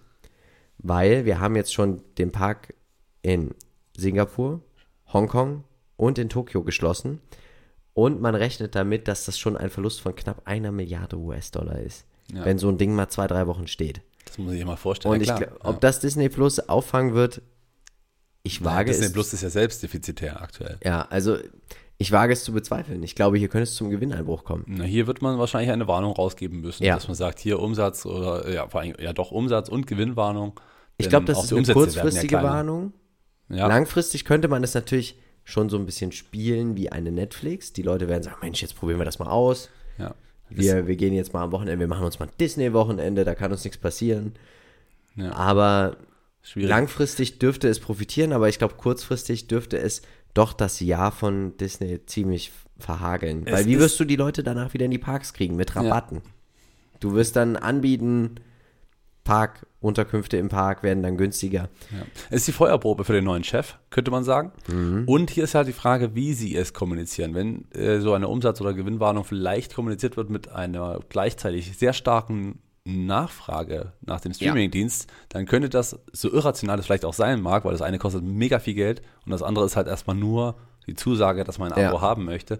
[0.78, 2.74] Weil wir haben jetzt schon den Park
[3.22, 3.54] in
[3.98, 4.62] Singapur,
[5.12, 5.64] Hongkong
[5.98, 7.22] und in Tokio geschlossen.
[7.94, 12.06] Und man rechnet damit, dass das schon ein Verlust von knapp einer Milliarde US-Dollar ist.
[12.34, 12.43] Ja.
[12.45, 14.01] Wenn so ein Ding mal zwei, drei Wochen steht.
[14.26, 15.13] Das muss ich dir mal vorstellen.
[15.13, 17.41] Und ja, ich, gl- ob das Disney Plus auffangen wird,
[18.43, 18.65] ich ja.
[18.65, 19.13] wage Disney es.
[19.13, 20.78] Plus ist ja selbst defizitär aktuell.
[20.84, 21.38] Ja, also
[21.97, 23.01] ich wage es zu bezweifeln.
[23.03, 24.65] Ich glaube, hier könnte es zum Gewinneinbruch kommen.
[24.67, 26.95] Na, hier wird man wahrscheinlich eine Warnung rausgeben müssen, Ja.
[26.95, 30.59] dass man sagt, hier Umsatz oder ja, vor allem, ja doch Umsatz und Gewinnwarnung.
[30.97, 32.47] Ich glaube, das ist eine Umsätze ja kurzfristige kleiner.
[32.49, 32.93] Warnung.
[33.49, 37.71] Ja, Langfristig könnte man es natürlich schon so ein bisschen spielen wie eine Netflix.
[37.73, 39.69] Die Leute werden sagen, Mensch, jetzt probieren wir das mal aus.
[39.99, 40.15] ja.
[40.50, 43.52] Wir, wir gehen jetzt mal am Wochenende, wir machen uns mal ein Disney-Wochenende, da kann
[43.52, 44.34] uns nichts passieren.
[45.16, 45.34] Ja.
[45.34, 45.98] Aber
[46.41, 46.70] Schwierig.
[46.70, 50.02] langfristig dürfte es profitieren, aber ich glaube, kurzfristig dürfte es
[50.34, 53.43] doch das Jahr von Disney ziemlich verhageln.
[53.46, 55.56] Es Weil wie wirst du die Leute danach wieder in die Parks kriegen?
[55.56, 56.22] Mit Rabatten.
[57.00, 58.36] Du wirst dann anbieten,
[59.26, 61.69] Parkunterkünfte im Park werden dann günstiger.
[61.91, 62.05] Ja.
[62.30, 64.53] Es ist die Feuerprobe für den neuen Chef, könnte man sagen.
[64.67, 65.03] Mhm.
[65.07, 67.34] Und hier ist halt die Frage, wie sie es kommunizieren.
[67.34, 72.59] Wenn äh, so eine Umsatz- oder Gewinnwarnung vielleicht kommuniziert wird mit einer gleichzeitig sehr starken
[72.86, 77.71] Nachfrage nach dem Streamingdienst, dann könnte das, so irrational es vielleicht auch sein mag, weil
[77.71, 80.55] das eine kostet mega viel Geld und das andere ist halt erstmal nur
[80.86, 81.89] die Zusage, dass man ein Ja.
[81.89, 82.59] Abo haben möchte,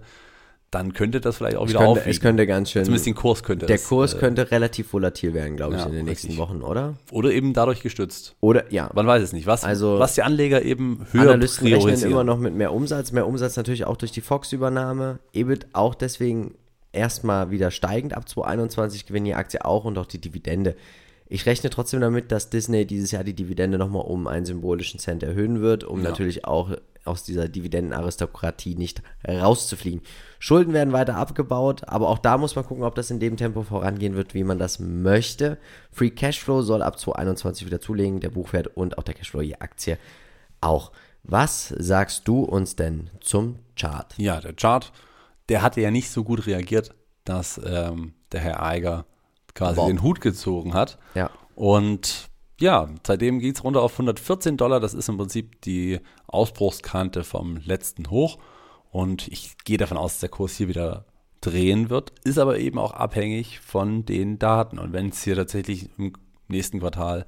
[0.70, 2.10] dann könnte das vielleicht auch Es wieder könnte, aufwiegen.
[2.10, 2.84] es könnte ganz schön.
[2.84, 5.86] Zumindest den Kurs könnte der es, Kurs äh, könnte relativ volatil werden, glaube ich, ja,
[5.86, 6.40] in den nächsten richtig.
[6.42, 6.94] Wochen, oder?
[7.12, 8.34] Oder eben dadurch gestützt.
[8.40, 8.90] Oder ja.
[8.94, 9.46] Man weiß es nicht.
[9.46, 13.12] Was, Also- was die Anleger eben höher Analysten rechnen immer noch mit mehr Umsatz.
[13.12, 15.20] Mehr Umsatz natürlich auch durch die Fox-Übernahme.
[15.32, 16.54] EBIT auch deswegen
[16.92, 18.14] erstmal wieder steigend.
[18.16, 20.74] Ab 2021 gewinnen die Aktie auch und auch die Dividende.
[21.28, 25.22] Ich rechne trotzdem damit, dass Disney dieses Jahr die Dividende nochmal um einen symbolischen Cent
[25.22, 26.10] erhöhen wird, um Ja.
[26.10, 26.70] natürlich auch
[27.06, 30.02] aus dieser Dividendenaristokratie nicht rauszufliegen.
[30.38, 33.62] Schulden werden weiter abgebaut, aber auch da muss man gucken, ob das in dem Tempo
[33.62, 35.58] vorangehen wird, wie man das möchte.
[35.90, 39.98] Free Cashflow soll ab 2021 wieder zulegen, der Buchwert und auch der Cashflow je Aktie
[40.60, 40.92] auch.
[41.22, 44.14] Was sagst du uns denn zum Chart?
[44.16, 44.92] Ja, der Chart,
[45.48, 46.94] der hatte ja nicht so gut reagiert,
[47.24, 49.06] dass ähm, der Herr Eiger
[49.54, 49.88] quasi Bob.
[49.88, 50.98] den Hut gezogen hat.
[51.14, 52.28] Ja, Und
[52.58, 54.80] ja, seitdem geht es runter auf 114 Dollar.
[54.80, 58.38] Das ist im Prinzip die Ausbruchskante vom letzten Hoch.
[58.90, 61.04] Und ich gehe davon aus, dass der Kurs hier wieder
[61.40, 62.12] drehen wird.
[62.24, 64.78] Ist aber eben auch abhängig von den Daten.
[64.78, 66.14] Und wenn es hier tatsächlich im
[66.48, 67.26] nächsten Quartal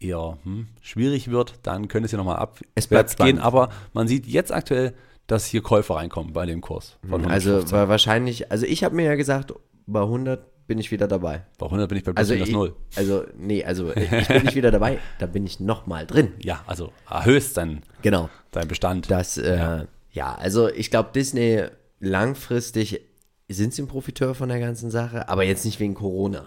[0.00, 3.38] eher hm, schwierig wird, dann könnte es hier nochmal abwärts gehen.
[3.38, 4.94] Aber man sieht jetzt aktuell,
[5.26, 6.98] dass hier Käufer reinkommen bei dem Kurs.
[7.08, 7.78] Von also 115.
[7.78, 9.54] war wahrscheinlich, also ich habe mir ja gesagt,
[9.86, 11.42] bei 100 bin ich wieder dabei.
[11.58, 12.76] bei 100 bin ich bei plus Also minus ich, null.
[12.96, 16.32] also nee, also ich, bin nicht wieder dabei, da bin ich nochmal drin.
[16.40, 18.30] Ja, also erhöhst deinen, Genau.
[18.50, 19.10] deinen Bestand.
[19.10, 20.34] Das, äh, ja.
[20.34, 21.64] also ich glaube, Disney
[22.00, 23.00] langfristig
[23.48, 26.46] sind sie ein Profiteur von der ganzen Sache, aber jetzt nicht wegen Corona.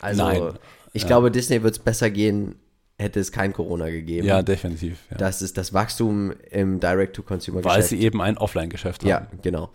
[0.00, 0.58] Also Nein.
[0.92, 2.56] ich glaube, Disney wird es besser gehen,
[2.98, 4.26] hätte es kein Corona gegeben.
[4.26, 4.98] ja, definitiv.
[5.10, 5.16] Ja.
[5.16, 7.88] Das ist das Wachstum im Weil Direct-to-Consumer-Geschäft.
[7.88, 9.38] sie eben ein Offline-Geschäft Ja, haben.
[9.42, 9.70] genau.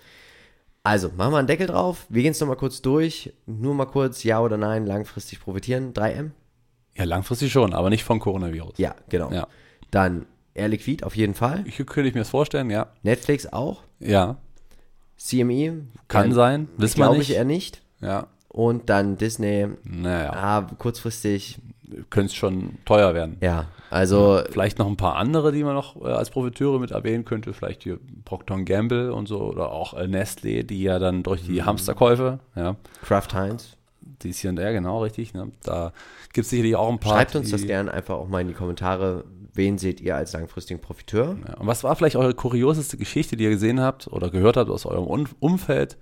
[0.83, 2.05] Also, machen wir einen Deckel drauf.
[2.09, 3.33] Wir gehen es nochmal kurz durch.
[3.45, 5.93] Nur mal kurz, ja oder nein, langfristig profitieren.
[5.93, 6.31] 3M?
[6.95, 8.77] Ja, langfristig schon, aber nicht vom Coronavirus.
[8.77, 9.31] Ja, genau.
[9.31, 9.47] Ja.
[9.91, 11.63] Dann Air Liquid auf jeden Fall.
[11.67, 12.87] Ich könnte ich mir das vorstellen, ja.
[13.03, 13.83] Netflix auch.
[13.99, 14.37] Ja,
[15.17, 15.85] CME?
[16.07, 17.29] kann eher- sein, wissen wir Glaube nicht.
[17.29, 17.81] ich eher nicht.
[18.01, 19.67] ja, Und dann Disney.
[19.83, 21.59] naja, Ah, kurzfristig.
[22.09, 23.37] könnte es schon teuer werden.
[23.41, 27.25] Ja, also Vielleicht noch ein paar andere, die man noch äh, als Profiteure mit erwähnen
[27.25, 27.53] könnte.
[27.53, 31.53] Vielleicht hier Procter Gamble und so oder auch äh, Nestle, die ja dann durch Mhm.
[31.53, 33.77] die Hamsterkäufe, ja, Kraft Heinz.
[34.01, 35.33] die ist hier und der, genau, richtig.
[35.33, 35.51] Ne?
[35.63, 35.93] Da
[36.33, 37.13] gibt es sicherlich auch ein paar.
[37.13, 39.23] Schreibt uns das gerne einfach auch mal in die Kommentare.
[39.53, 41.35] Wen seht ihr als langfristigen Profiteur?
[41.47, 41.55] Ja.
[41.55, 44.85] Und was war vielleicht eure kurioseste Geschichte, die ihr gesehen habt oder gehört habt aus
[44.85, 45.97] eurem Umfeld,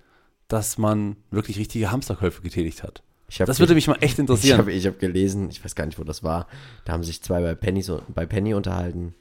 [0.47, 3.03] dass man wirklich richtige Hamsterkäufe getätigt hat?
[3.45, 4.57] Das würde mich mal echt Ich interessieren.
[4.57, 6.47] habe ich hab gelesen, ich weiß gar nicht, wo das war.
[6.85, 9.13] Da haben sich zwei bei Penny, so, bei Penny unterhalten.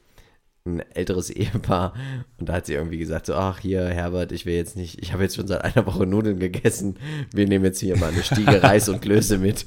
[0.65, 1.93] Ein älteres Ehepaar.
[2.39, 5.13] Und da hat sie irgendwie gesagt: so, Ach, hier, Herbert, ich will jetzt nicht, ich
[5.13, 6.97] habe jetzt schon seit einer Woche Nudeln gegessen.
[7.33, 9.65] Wir nehmen jetzt hier mal eine Stiege Reis und Klöße mit.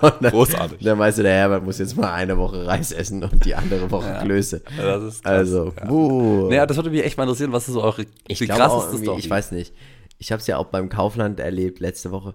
[0.00, 0.78] und dann, Großartig.
[0.80, 3.90] Dann weißt du, der Herbert muss jetzt mal eine Woche Reis essen und die andere
[3.90, 4.62] Woche Klöße.
[4.76, 5.32] das ist krass.
[5.32, 5.86] Also, ja.
[5.86, 6.48] buh.
[6.50, 8.92] Naja, das würde mich echt mal interessieren, was ist so eure Ich glaube auch krasseste
[8.96, 9.18] irgendwie, Story?
[9.20, 9.74] ich weiß nicht.
[10.18, 12.34] Ich habe es ja auch beim Kaufland erlebt letzte Woche.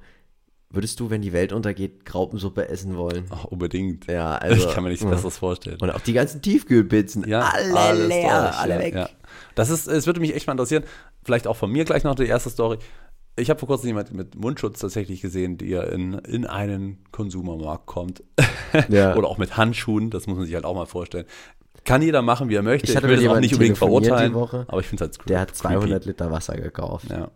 [0.73, 3.25] Würdest du, wenn die Welt untergeht, Graupensuppe essen wollen?
[3.29, 4.07] Ach, unbedingt.
[4.07, 4.67] Ja, also.
[4.67, 5.09] ich kann mir nichts ja.
[5.09, 5.77] Besseres vorstellen.
[5.81, 7.27] Und auch die ganzen Tiefkühlpizzen.
[7.27, 8.95] Ja, alle leer, durch, alle ja, weg.
[8.95, 9.09] Ja.
[9.55, 10.83] Das ist, es würde mich echt mal interessieren.
[11.23, 12.77] Vielleicht auch von mir gleich noch die erste Story.
[13.35, 18.23] Ich habe vor kurzem jemand mit Mundschutz tatsächlich gesehen, der in, in einen Konsumermarkt kommt.
[18.87, 19.17] Ja.
[19.17, 21.25] Oder auch mit Handschuhen, das muss man sich halt auch mal vorstellen.
[21.83, 22.89] Kann jeder machen, wie er möchte.
[22.89, 24.33] Ich hatte will mit das auch nicht unbedingt verurteilen.
[24.33, 24.63] Woche.
[24.69, 25.75] Aber ich finde es halt Der hat creepy.
[25.75, 27.09] 200 Liter Wasser gekauft.
[27.09, 27.31] Ja.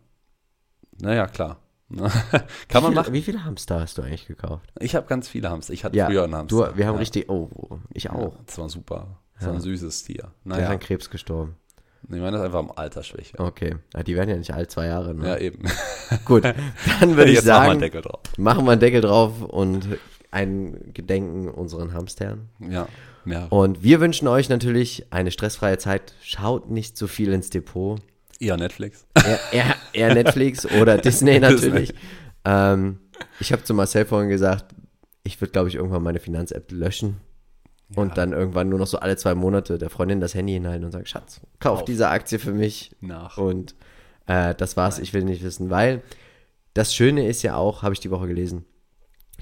[1.01, 1.59] Naja, klar.
[2.67, 3.05] Kann man wie, machen.
[3.05, 4.71] viele, wie viele Hamster hast du eigentlich gekauft?
[4.79, 5.73] Ich habe ganz viele Hamster.
[5.73, 6.71] Ich hatte Ja, früher einen Hamster.
[6.71, 6.99] du, wir haben ja.
[6.99, 7.49] richtig, oh,
[7.93, 8.33] ich auch.
[8.33, 9.19] Ja, das war super.
[9.37, 10.15] Das war ein süßes Tier.
[10.15, 11.55] Der ist Naja, an Krebs gestorben.
[12.03, 13.37] ich meine, das ist einfach am Altersschwäche.
[13.39, 13.75] Okay,
[14.07, 15.13] die werden ja nicht alt, zwei Jahre.
[15.13, 15.27] Ne?
[15.27, 15.63] Ja, eben.
[16.25, 18.19] Gut, dann würde ich Jetzt machen wir einen sagen, Deckel drauf.
[18.37, 19.87] machen wir einen Deckel drauf und
[20.31, 22.49] ein Gedenken unseren Hamstern.
[22.59, 22.87] Ja,
[23.25, 23.45] ja.
[23.47, 26.13] Und wir wünschen euch natürlich eine stressfreie Zeit.
[26.21, 27.99] Schaut nicht so viel ins Depot.
[28.39, 29.05] Eher Netflix.
[29.15, 31.93] Eher, eher, eher Netflix oder Disney natürlich.
[32.43, 32.99] Ähm,
[33.39, 34.75] ich habe zu Marcel vorhin gesagt,
[35.23, 37.17] ich würde, glaube ich, irgendwann meine Finanz-App löschen
[37.95, 40.91] und dann irgendwann nur noch so alle zwei Monate der Freundin das Handy hinhalten und
[40.91, 41.85] sagen, Schatz, kauf Kauf.
[41.85, 42.95] diese Aktie für mich.
[43.01, 43.37] Nach.
[43.37, 43.75] Und
[44.27, 46.01] äh, das war's, ich will nicht wissen, weil
[46.73, 48.65] das Schöne ist ja auch, habe ich die Woche gelesen,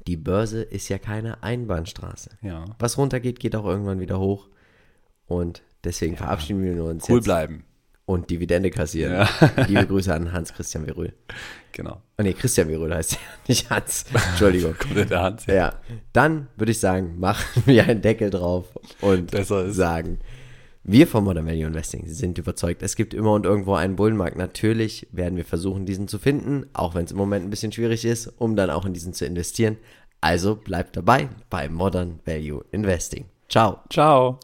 [0.07, 2.31] die Börse ist ja keine Einbahnstraße.
[2.41, 2.65] Ja.
[2.79, 4.49] Was runtergeht, geht auch irgendwann wieder hoch.
[5.25, 7.63] Und deswegen verabschieden wir uns Cool jetzt bleiben.
[8.05, 9.27] Und Dividende kassieren.
[9.67, 11.13] Liebe Grüße an Hans-Christian Verrühl.
[11.71, 12.01] Genau.
[12.19, 14.05] Oh nee, Christian Verrühl heißt er, nicht Hans.
[14.13, 14.75] Entschuldigung.
[14.79, 15.45] Kommt in der Hand.
[15.47, 15.73] Ja,
[16.11, 18.65] dann würde ich sagen, machen wir einen Deckel drauf
[19.01, 19.31] und
[19.73, 20.19] sagen,
[20.83, 24.37] wir von Modern Value Investing sind überzeugt, es gibt immer und irgendwo einen Bullenmarkt.
[24.37, 28.03] Natürlich werden wir versuchen, diesen zu finden, auch wenn es im Moment ein bisschen schwierig
[28.03, 29.77] ist, um dann auch in diesen zu investieren.
[30.19, 33.25] Also bleibt dabei bei Modern Value Investing.
[33.47, 33.79] Ciao.
[33.89, 34.39] Ciao.